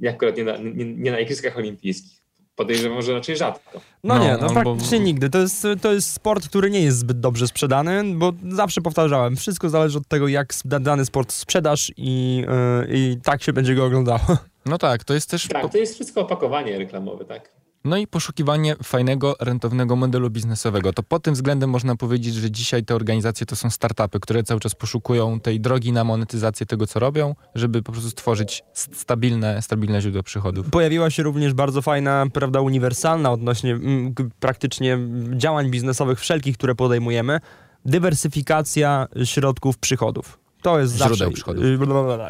[0.03, 2.28] e, akurat nie na, nie, nie na Igrzyskach Olimpijskich.
[2.59, 3.81] Podejrzewam, że raczej rzadko.
[4.05, 5.05] No, no nie, no, no praktycznie bo...
[5.05, 5.31] nigdy.
[5.31, 9.69] To jest, to jest sport, który nie jest zbyt dobrze sprzedany, bo zawsze powtarzałem, wszystko
[9.69, 14.21] zależy od tego, jak dany sport sprzedasz i, yy, i tak się będzie go oglądało.
[14.67, 15.49] No tak, to jest też...
[15.49, 17.58] Tak, to jest wszystko opakowanie reklamowe, tak.
[17.85, 20.93] No i poszukiwanie fajnego, rentownego modelu biznesowego.
[20.93, 24.61] To pod tym względem można powiedzieć, że dzisiaj te organizacje to są startupy, które cały
[24.61, 30.01] czas poszukują tej drogi na monetyzację tego, co robią, żeby po prostu stworzyć stabilne, stabilne
[30.01, 30.70] źródło przychodów.
[30.70, 34.99] Pojawiła się również bardzo fajna, prawda, uniwersalna odnośnie m, praktycznie
[35.37, 37.41] działań biznesowych wszelkich, które podejmujemy,
[37.85, 40.47] dywersyfikacja środków przychodów.
[40.63, 41.65] To jest źródeł zawsze, przychodów.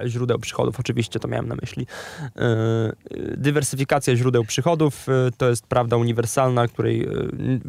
[0.05, 1.87] Y, źródeł przychodów, oczywiście to miałem na myśli.
[2.23, 7.09] Y, dywersyfikacja źródeł przychodów y, to jest prawda uniwersalna, której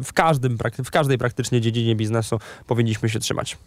[0.03, 3.57] w, każdym, w każdej praktycznie dziedzinie biznesu powinniśmy się trzymać.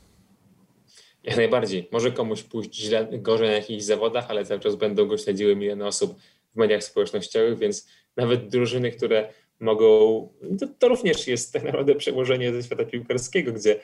[1.25, 1.89] Jak najbardziej.
[1.93, 5.87] Może komuś pójść źle, gorzej na jakichś zawodach, ale cały czas będą go śledziły miliony
[5.87, 6.17] osób
[6.55, 9.29] w mediach społecznościowych, więc nawet drużyny, które
[9.61, 10.29] mogą,
[10.61, 13.81] to, to, również jest tak naprawdę przełożenie ze świata piłkarskiego, gdzie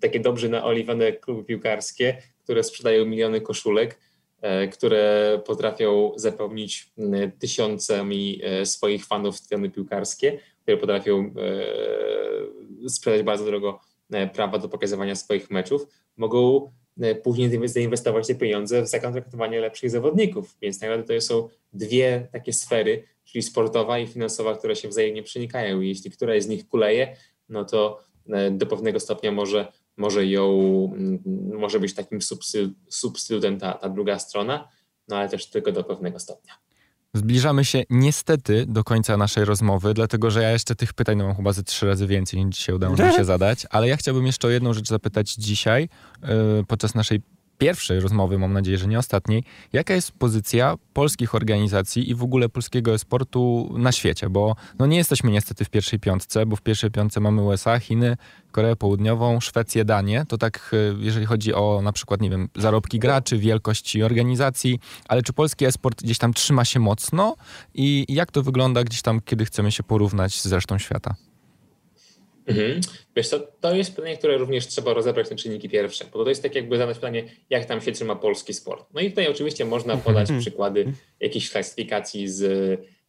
[0.00, 4.00] takie dobrze naoliwane kluby piłkarskie, które sprzedają miliony koszulek,
[4.40, 6.92] e, które potrafią zapełnić
[7.38, 11.34] tysiącami e, swoich fanów stadiony piłkarskie, które potrafią
[12.84, 13.80] e, sprzedać bardzo drogo
[14.34, 15.86] prawa do pokazywania swoich meczów,
[16.16, 16.70] mogą
[17.22, 20.56] później zainwestować te pieniądze w zakontraktowanie lepszych zawodników.
[20.62, 25.22] Więc tak naprawdę to są dwie takie sfery, czyli sportowa i finansowa, które się wzajemnie
[25.22, 25.80] przenikają.
[25.80, 27.16] Jeśli któraś z nich kuleje,
[27.48, 30.48] no to e, do pewnego stopnia może, może ją,
[30.96, 31.22] mm,
[31.58, 32.18] może być takim
[32.88, 34.68] substytutem ta, ta druga strona,
[35.08, 36.54] no ale też tylko do pewnego stopnia.
[37.14, 41.36] Zbliżamy się niestety do końca naszej rozmowy, dlatego że ja jeszcze tych pytań no, mam
[41.36, 44.48] chyba ze trzy razy więcej niż dzisiaj udało mi się zadać, ale ja chciałbym jeszcze
[44.48, 45.88] o jedną rzecz zapytać dzisiaj
[46.22, 46.28] yy,
[46.68, 47.22] podczas naszej
[47.58, 52.48] pierwszej rozmowy, mam nadzieję, że nie ostatniej, jaka jest pozycja polskich organizacji i w ogóle
[52.48, 56.90] polskiego sportu na świecie, bo no nie jesteśmy niestety w pierwszej piątce, bo w pierwszej
[56.90, 58.16] piątce mamy USA, Chiny,
[58.52, 60.24] Koreę Południową, Szwecję, Danię.
[60.28, 65.22] To tak, e, jeżeli chodzi o na przykład, nie wiem, zarobki graczy, wielkości organizacji, ale
[65.22, 67.36] czy polski esport gdzieś tam trzyma się mocno
[67.74, 71.14] i jak to wygląda gdzieś tam, kiedy chcemy się porównać z resztą świata?
[72.46, 72.80] Mhm.
[73.16, 76.42] Wiesz co, to jest pytanie, które również trzeba rozebrać na czynniki pierwsze, bo to jest
[76.42, 78.86] tak jakby zadać pytanie, jak tam się trzyma polski sport.
[78.94, 80.40] No i tutaj oczywiście można podać mhm.
[80.40, 82.42] przykłady jakichś klasyfikacji z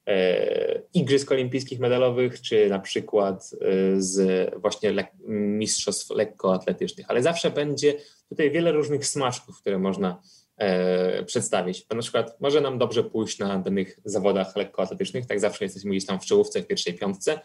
[0.08, 7.52] e, Igrzysk Olimpijskich Medalowych, czy na przykład e, z właśnie le mistrzostw lekkoatletycznych, ale zawsze
[7.52, 7.94] będzie
[8.30, 10.22] tutaj wiele różnych smaczków, które można
[10.58, 11.86] e, przedstawić.
[11.90, 16.06] Bo na przykład może nam dobrze pójść na danych zawodach lekkoatletycznych, tak zawsze jesteśmy gdzieś
[16.06, 17.40] tam w czołówce, w pierwszej piątce,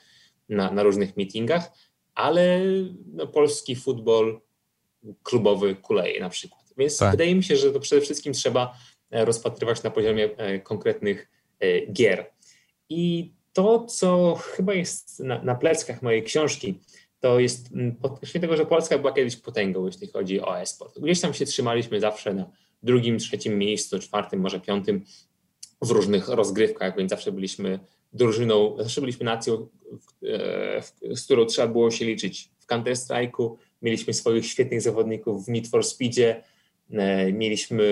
[0.50, 1.70] na, na różnych meetingach,
[2.14, 2.60] ale
[3.12, 4.40] no, polski futbol
[5.22, 6.74] klubowy kuleje na przykład.
[6.78, 7.10] Więc tak.
[7.10, 8.74] wydaje mi się, że to przede wszystkim trzeba
[9.10, 11.30] e, rozpatrywać na poziomie e, konkretnych
[11.60, 12.30] e, gier.
[12.88, 16.80] I to, co chyba jest na, na pleckach mojej książki,
[17.20, 17.68] to jest
[18.02, 21.00] podkreślenie tego, że Polska była kiedyś potęgą, jeśli chodzi o e-sport.
[21.00, 22.50] Gdzieś tam się trzymaliśmy zawsze na
[22.82, 25.04] drugim, trzecim miejscu, czwartym, może piątym
[25.82, 27.78] w różnych rozgrywkach, więc zawsze byliśmy
[28.12, 29.66] drużyną, zawsze byliśmy nacją,
[30.22, 30.82] e,
[31.16, 32.50] z którą trzeba było się liczyć.
[32.58, 36.44] W Counter-Strike'u mieliśmy swoich świetnych zawodników w Need for Speedzie,
[36.90, 37.84] e, mieliśmy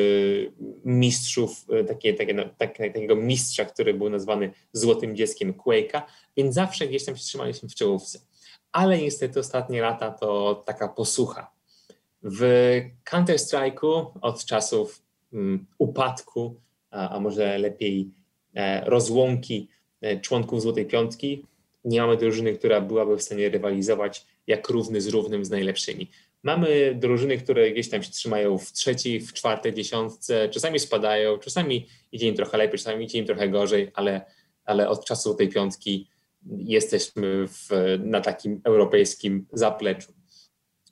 [0.85, 6.03] mistrzów, e, takie, takie, no, tak, takiego mistrza, który był nazwany złotym dzieckiem Quake'a,
[6.37, 8.21] więc zawsze gdzieś tam się trzymaliśmy w czołówce.
[8.73, 11.51] Ale niestety ostatnie lata to taka posłucha.
[12.23, 12.43] W
[13.11, 15.03] Counter-Strike'u od czasów
[15.33, 16.61] um, upadku,
[16.91, 18.11] a, a może lepiej
[18.55, 19.69] e, rozłąki
[20.23, 21.45] członków Złotej Piątki.
[21.85, 26.11] Nie mamy drużyny, która byłaby w stanie rywalizować jak równy z równym z najlepszymi.
[26.43, 31.87] Mamy drużyny, które gdzieś tam się trzymają w trzeciej, w czwartej dziesiątce, czasami spadają, czasami
[32.13, 34.25] idzie im trochę lepiej, czasami idzie im trochę gorzej, ale,
[34.65, 36.09] ale od czasu tej piątki
[36.47, 37.69] jesteśmy w,
[37.99, 40.13] na takim europejskim zapleczu.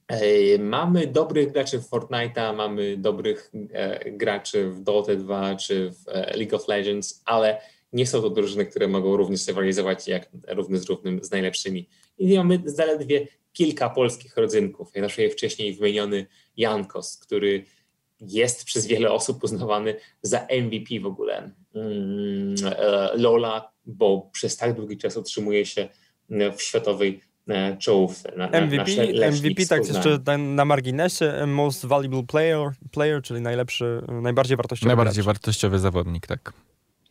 [0.08, 6.06] E, mamy dobrych graczy w Fortnite'a, mamy dobrych e, graczy w Dota 2 czy w
[6.36, 7.60] League of Legends, ale
[7.96, 11.88] nie są to drużyny, które mogą również rywalizować jak równy z równym z najlepszymi.
[12.18, 14.88] I mamy zaledwie kilka polskich rodzynków.
[14.94, 16.26] Jak na przykład wcześniej wymieniony
[16.56, 17.64] Jankos, który
[18.20, 24.76] jest przez wiele osób uznawany za MVP w ogóle mm, e, Lola, bo przez tak
[24.76, 25.88] długi czas utrzymuje się
[26.56, 28.32] w światowej e, czołówce.
[28.36, 28.84] Na, MVP,
[29.20, 34.88] na MVP tak jeszcze na, na, marginesie, most valuable player, player czyli najlepszy, najbardziej wartościowy
[34.88, 35.26] Najbardziej gracz.
[35.26, 36.52] wartościowy zawodnik, tak.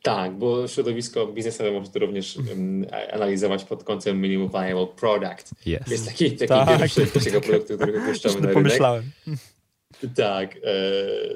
[0.06, 5.51] Tak, bo środowisko biznesowe może to również um, analizować pod kątem minimum viable product.
[5.51, 5.91] Yes.
[5.91, 6.80] Jest taki, taki tak.
[6.80, 8.53] pierwszy takiego produktu, którego puszczamy na rynek.
[8.53, 9.03] Pomyślałem.
[10.16, 10.60] Tak, e,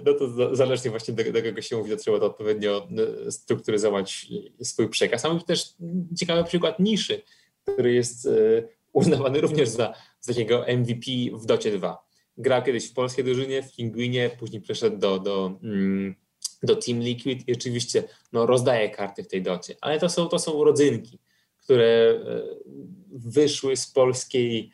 [0.06, 2.88] no to zależnie właśnie do, do kogo się mówi, to trzeba to odpowiednio
[3.28, 4.28] e, strukturyzować
[4.62, 5.24] swój przekaz.
[5.24, 5.74] Mamy też
[6.18, 7.22] ciekawy przykład niszy,
[7.64, 8.30] który jest e,
[8.94, 11.98] uznawany również za, za takiego MVP w Docie 2.
[12.38, 16.16] Grał kiedyś w polskiej drużynie, w Pingwinie, później przeszedł do, do, mm,
[16.64, 18.04] do Team Liquid i oczywiście
[18.34, 19.76] no, rozdaje karty w tej docie.
[19.82, 21.20] Ale to są, to są urodzynki,
[21.58, 22.20] które
[23.12, 24.72] wyszły z polskiej,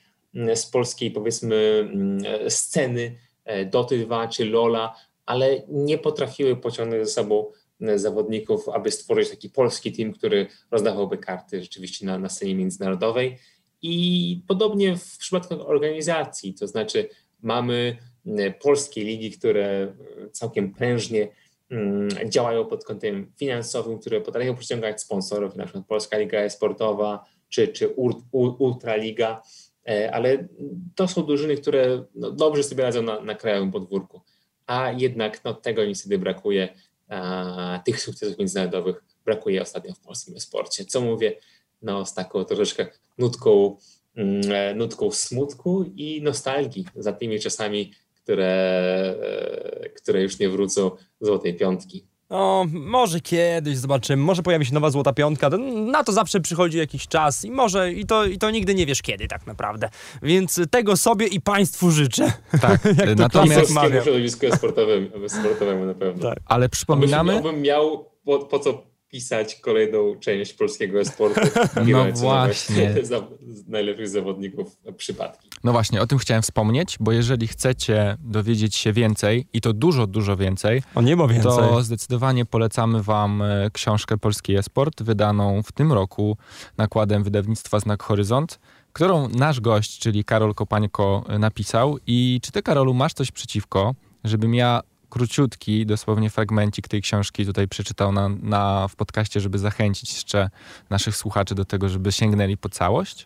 [0.56, 3.16] z polskiej powiedzmy mm, sceny
[3.46, 9.30] E, Doty 2 czy Lola, ale nie potrafiły pociągnąć ze sobą e, zawodników, aby stworzyć
[9.30, 13.38] taki polski team, który rozdawałby karty rzeczywiście na, na scenie międzynarodowej.
[13.82, 17.10] I podobnie w przypadku organizacji, to znaczy
[17.42, 19.96] mamy e, polskie ligi, które
[20.32, 21.34] całkiem prężnie mm,
[22.26, 27.90] działają pod kątem finansowym, które potrafią przyciągać sponsorów, na przykład Polska Liga Sportowa czy, czy
[28.32, 29.42] Ultraliga.
[29.88, 30.48] E, ale
[30.96, 34.22] to są drużyny, które no, dobrze sobie radzą na, na krajowym podwórku,
[34.66, 36.70] a jednak no, tego niestety brakuje,
[37.08, 40.86] a, tych sukcesów międzynarodowych brakuje ostatnio w polskim sporcie.
[40.86, 41.36] Co mówię,
[41.82, 42.88] no, z taką troszeczkę
[43.18, 43.78] nutką,
[44.16, 47.94] mm, e, nutką smutku i nostalgii za tymi czasami,
[48.26, 49.16] które,
[49.84, 52.06] e, które już nie wrócą złotej piątki.
[52.30, 57.08] No, może kiedyś zobaczymy, może pojawi się nowa złota piątka, na to zawsze przychodzi jakiś
[57.08, 59.90] czas i może, i to, i to nigdy nie wiesz kiedy tak naprawdę.
[60.22, 62.34] Więc tego sobie i państwu życzę.
[62.62, 62.82] Tak,
[63.18, 63.72] natomiast...
[64.04, 65.08] środowisku sportowemu,
[65.40, 66.30] sportowemu na pewno.
[66.30, 66.40] Tak.
[66.46, 67.38] Ale przypominamy...
[67.38, 71.42] Obym miał po, po co pisać kolejną część polskiego esportu.
[71.88, 72.94] No właśnie.
[73.04, 73.28] Za,
[73.68, 75.50] najlepszych zawodników przypadki.
[75.64, 80.08] No właśnie, o tym chciałem wspomnieć, bo jeżeli chcecie dowiedzieć się więcej, i to dużo,
[80.08, 81.52] dużo więcej, o niebo więcej.
[81.52, 86.38] to zdecydowanie polecamy wam e, książkę Polski Esport, wydaną w tym roku
[86.78, 88.60] nakładem wydawnictwa Znak Horyzont,
[88.94, 91.98] którą nasz gość, czyli Karol Kopańko e, napisał.
[92.08, 94.82] I czy ty, Karolu, masz coś przeciwko, żebym ja
[95.16, 100.50] króciutki, dosłownie fragmencik tej książki tutaj przeczytał na, na, w podcaście, żeby zachęcić jeszcze
[100.90, 103.26] naszych słuchaczy do tego, żeby sięgnęli po całość?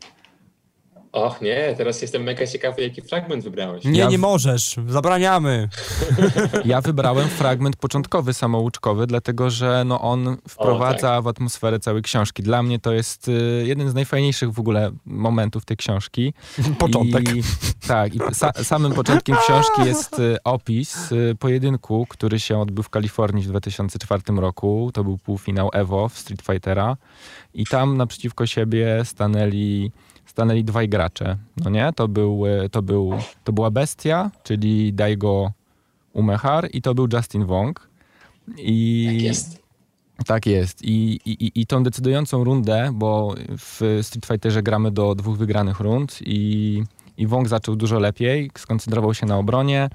[1.12, 3.86] Och nie, teraz jestem mega ciekawy, jaki fragment wybrałeś.
[3.86, 4.10] Nie, ja...
[4.10, 5.70] nie możesz, zabraniamy.
[6.66, 11.24] Ja wybrałem fragment początkowy, samouczkowy, dlatego że no, on wprowadza o, tak.
[11.24, 12.44] w atmosferę całej książki.
[12.44, 16.34] Dla mnie to jest y, jeden z najfajniejszych w ogóle momentów tej książki.
[16.80, 17.36] Początek.
[17.36, 17.44] I,
[17.88, 22.90] tak, i sa, samym początkiem książki jest y, opis y, pojedynku, który się odbył w
[22.90, 24.92] Kalifornii w 2004 roku.
[24.94, 26.98] To był półfinał Evo w Street Fightera
[27.54, 29.92] i tam naprzeciwko siebie stanęli
[30.30, 31.92] stanęli dwaj gracze, no nie?
[31.96, 33.14] To, był, e, to, był,
[33.44, 35.52] to była Bestia, czyli Daigo
[36.14, 37.90] Umehar i to był Justin Wong.
[38.58, 39.64] I, tak jest.
[40.26, 40.82] Tak jest.
[40.82, 46.20] I, i, I tą decydującą rundę, bo w Street Fighterze gramy do dwóch wygranych rund
[46.22, 46.84] i,
[47.18, 49.90] i Wong zaczął dużo lepiej, skoncentrował się na obronie,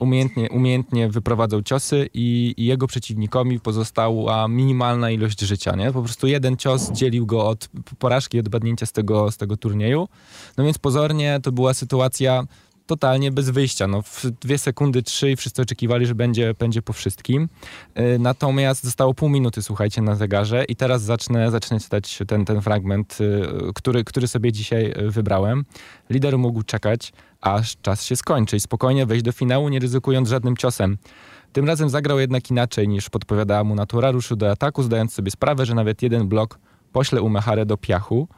[0.00, 5.76] umiejętnie, umiejętnie wyprowadzał ciosy i, i, jego przeciwnikowi pozostała minimalna ilość życia.
[5.76, 5.92] Nie?
[5.92, 7.68] Po prostu jeden cios dzielił go od
[7.98, 10.08] porażki, od badnięcia z tego, z tego turnieju.
[10.56, 12.44] No więc pozornie to była sytuacja
[12.92, 13.86] totalnie bez wyjścia.
[13.86, 17.48] No, w dwie sekundy, trzy i wszyscy oczekiwali, że będzie, będzie po wszystkim.
[17.94, 22.60] E, natomiast zostało pół minuty, słuchajcie, na zegarze i teraz zacznę, zacznę czytać ten, ten
[22.60, 25.64] fragment, e, który, który sobie dzisiaj wybrałem.
[26.10, 30.56] Lider mógł czekać, aż czas się skończy i spokojnie wejść do finału, nie ryzykując żadnym
[30.56, 30.98] ciosem.
[31.52, 35.66] Tym razem zagrał jednak inaczej niż podpowiadała mu natura, ruszył do ataku, zdając sobie sprawę,
[35.66, 36.58] że nawet jeden blok
[36.92, 38.28] pośle Umehare do piachu.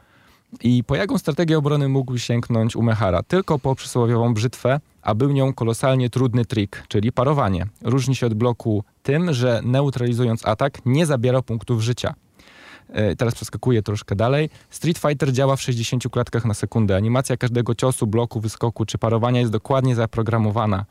[0.61, 3.23] I po jaką strategię obrony mógł sięgnąć Umehara?
[3.23, 7.67] Tylko po przysłowiową brzytwę, a był nią kolosalnie trudny trik, czyli parowanie.
[7.81, 12.13] Różni się od bloku tym, że neutralizując atak nie zabiera punktów życia.
[12.89, 14.49] E, teraz przeskakuję troszkę dalej.
[14.69, 16.95] Street Fighter działa w 60 klatkach na sekundę.
[16.95, 20.85] Animacja każdego ciosu, bloku, wyskoku czy parowania jest dokładnie zaprogramowana.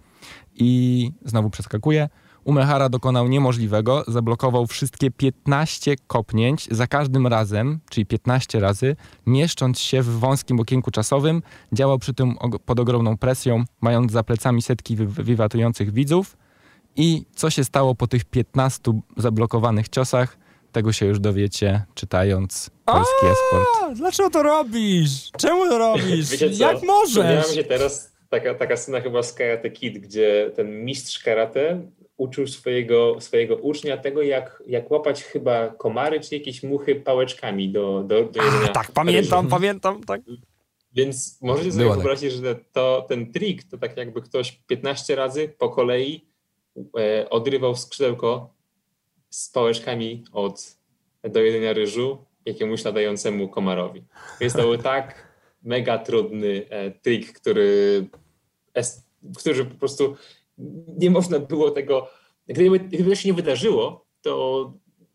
[0.55, 2.09] I znowu przeskakuję.
[2.45, 10.03] Umehara dokonał niemożliwego, zablokował wszystkie 15 kopnięć za każdym razem, czyli 15 razy, mieszcząc się
[10.03, 11.43] w wąskim okienku czasowym,
[11.73, 12.35] działał przy tym
[12.67, 16.37] pod ogromną presją, mając za plecami setki wiwatujących widzów.
[16.97, 20.39] I co się stało po tych 15 zablokowanych ciosach?
[20.73, 23.99] Tego się już dowiecie, czytając polski esport.
[23.99, 25.31] Dlaczego to robisz?
[25.39, 26.31] Czemu to robisz?
[26.31, 26.65] Wiecie co?
[26.65, 27.49] Jak możesz?
[27.49, 31.81] mi się teraz taka, taka scena chyba z Karate Kid, gdzie ten mistrz karate
[32.17, 38.03] uczył swojego, swojego ucznia tego, jak, jak łapać chyba komary czy jakieś muchy pałeczkami do,
[38.03, 38.71] do, do jedzenia.
[38.71, 39.51] A, tak, pamiętam, ryżu.
[39.57, 40.21] pamiętam, tak.
[40.95, 42.03] Więc możecie sobie Było tak.
[42.03, 46.27] wyobrazić, że to, ten trik to tak jakby ktoś 15 razy po kolei
[46.99, 48.55] e, odrywał skrzydełko
[49.31, 50.77] z pałeczkami od
[51.23, 54.05] do jedzenia ryżu jakiemuś ladającemu komarowi.
[54.41, 55.29] Więc to był tak
[55.63, 58.07] mega trudny e, trik, który,
[58.75, 59.07] es,
[59.39, 60.17] który po prostu
[60.99, 62.09] nie można było tego,
[62.49, 64.73] gdyby, gdyby to się nie wydarzyło, to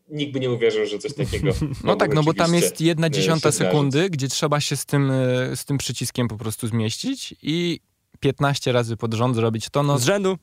[0.08, 1.52] nikt by nie uwierzył, że coś takiego
[1.84, 5.10] No tak, no bo tam jest jedna e, dziesiąta sekundy, gdzie trzeba się z tym,
[5.10, 7.80] e, z tym przyciskiem po prostu zmieścić i
[8.20, 10.36] 15 razy pod rząd zrobić to, no Z rzędu.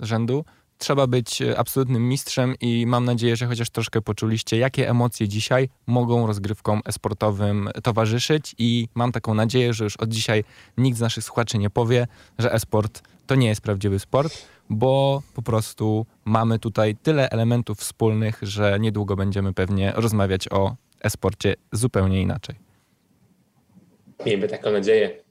[0.00, 0.44] rzędu.
[0.84, 5.68] Trzeba być e, absolutnym mistrzem i mam nadzieję, że chociaż troszkę poczuliście, jakie emocje dzisiaj
[5.86, 10.44] mogą rozgrywkom esportowym towarzyszyć i mam taką nadzieję, że już od dzisiaj
[10.78, 12.06] nikt z naszych słuchaczy nie powie,
[12.38, 18.38] że esport to nie jest prawdziwy sport, bo po prostu mamy tutaj tyle elementów wspólnych,
[18.42, 22.56] że niedługo będziemy pewnie rozmawiać o esporcie zupełnie inaczej.
[24.26, 25.23] Miejmy taką nadzieję.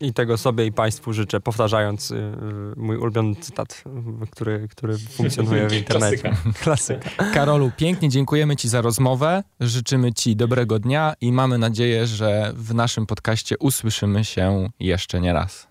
[0.00, 2.30] I tego sobie i Państwu życzę, powtarzając y, y,
[2.76, 3.84] mój ulubiony cytat,
[4.30, 6.32] który, który funkcjonuje w internecie.
[6.62, 7.10] Klasyka.
[7.34, 12.74] Karolu, pięknie dziękujemy Ci za rozmowę, życzymy Ci dobrego dnia i mamy nadzieję, że w
[12.74, 15.68] naszym podcaście usłyszymy się jeszcze nie raz.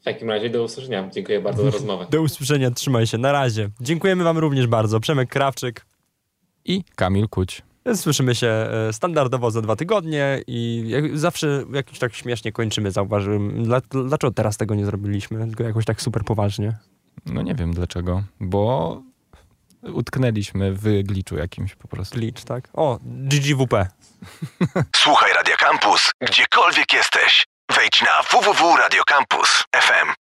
[0.00, 1.10] W takim razie do usłyszenia.
[1.12, 2.06] Dziękuję bardzo za rozmowę.
[2.10, 3.70] Do usłyszenia, trzymaj się, na razie.
[3.80, 5.00] Dziękujemy Wam również bardzo.
[5.00, 5.86] Przemek Krawczyk.
[6.64, 7.62] I Kamil Kuć.
[7.94, 13.64] Słyszymy się e, standardowo za dwa tygodnie i jak, zawsze jakoś tak śmiesznie kończymy, zauważyłem.
[13.64, 15.46] Dla, dlaczego teraz tego nie zrobiliśmy?
[15.46, 16.76] Tylko jakoś tak super poważnie.
[17.26, 19.02] No nie wiem dlaczego, bo
[19.82, 22.18] utknęliśmy w gliczu jakimś po prostu.
[22.18, 22.68] Glitch, tak?
[22.72, 23.86] O, GGWP.
[24.96, 27.46] Słuchaj Radio Campus, gdziekolwiek jesteś.
[27.76, 30.08] Wejdź na www.radiocampus.fm.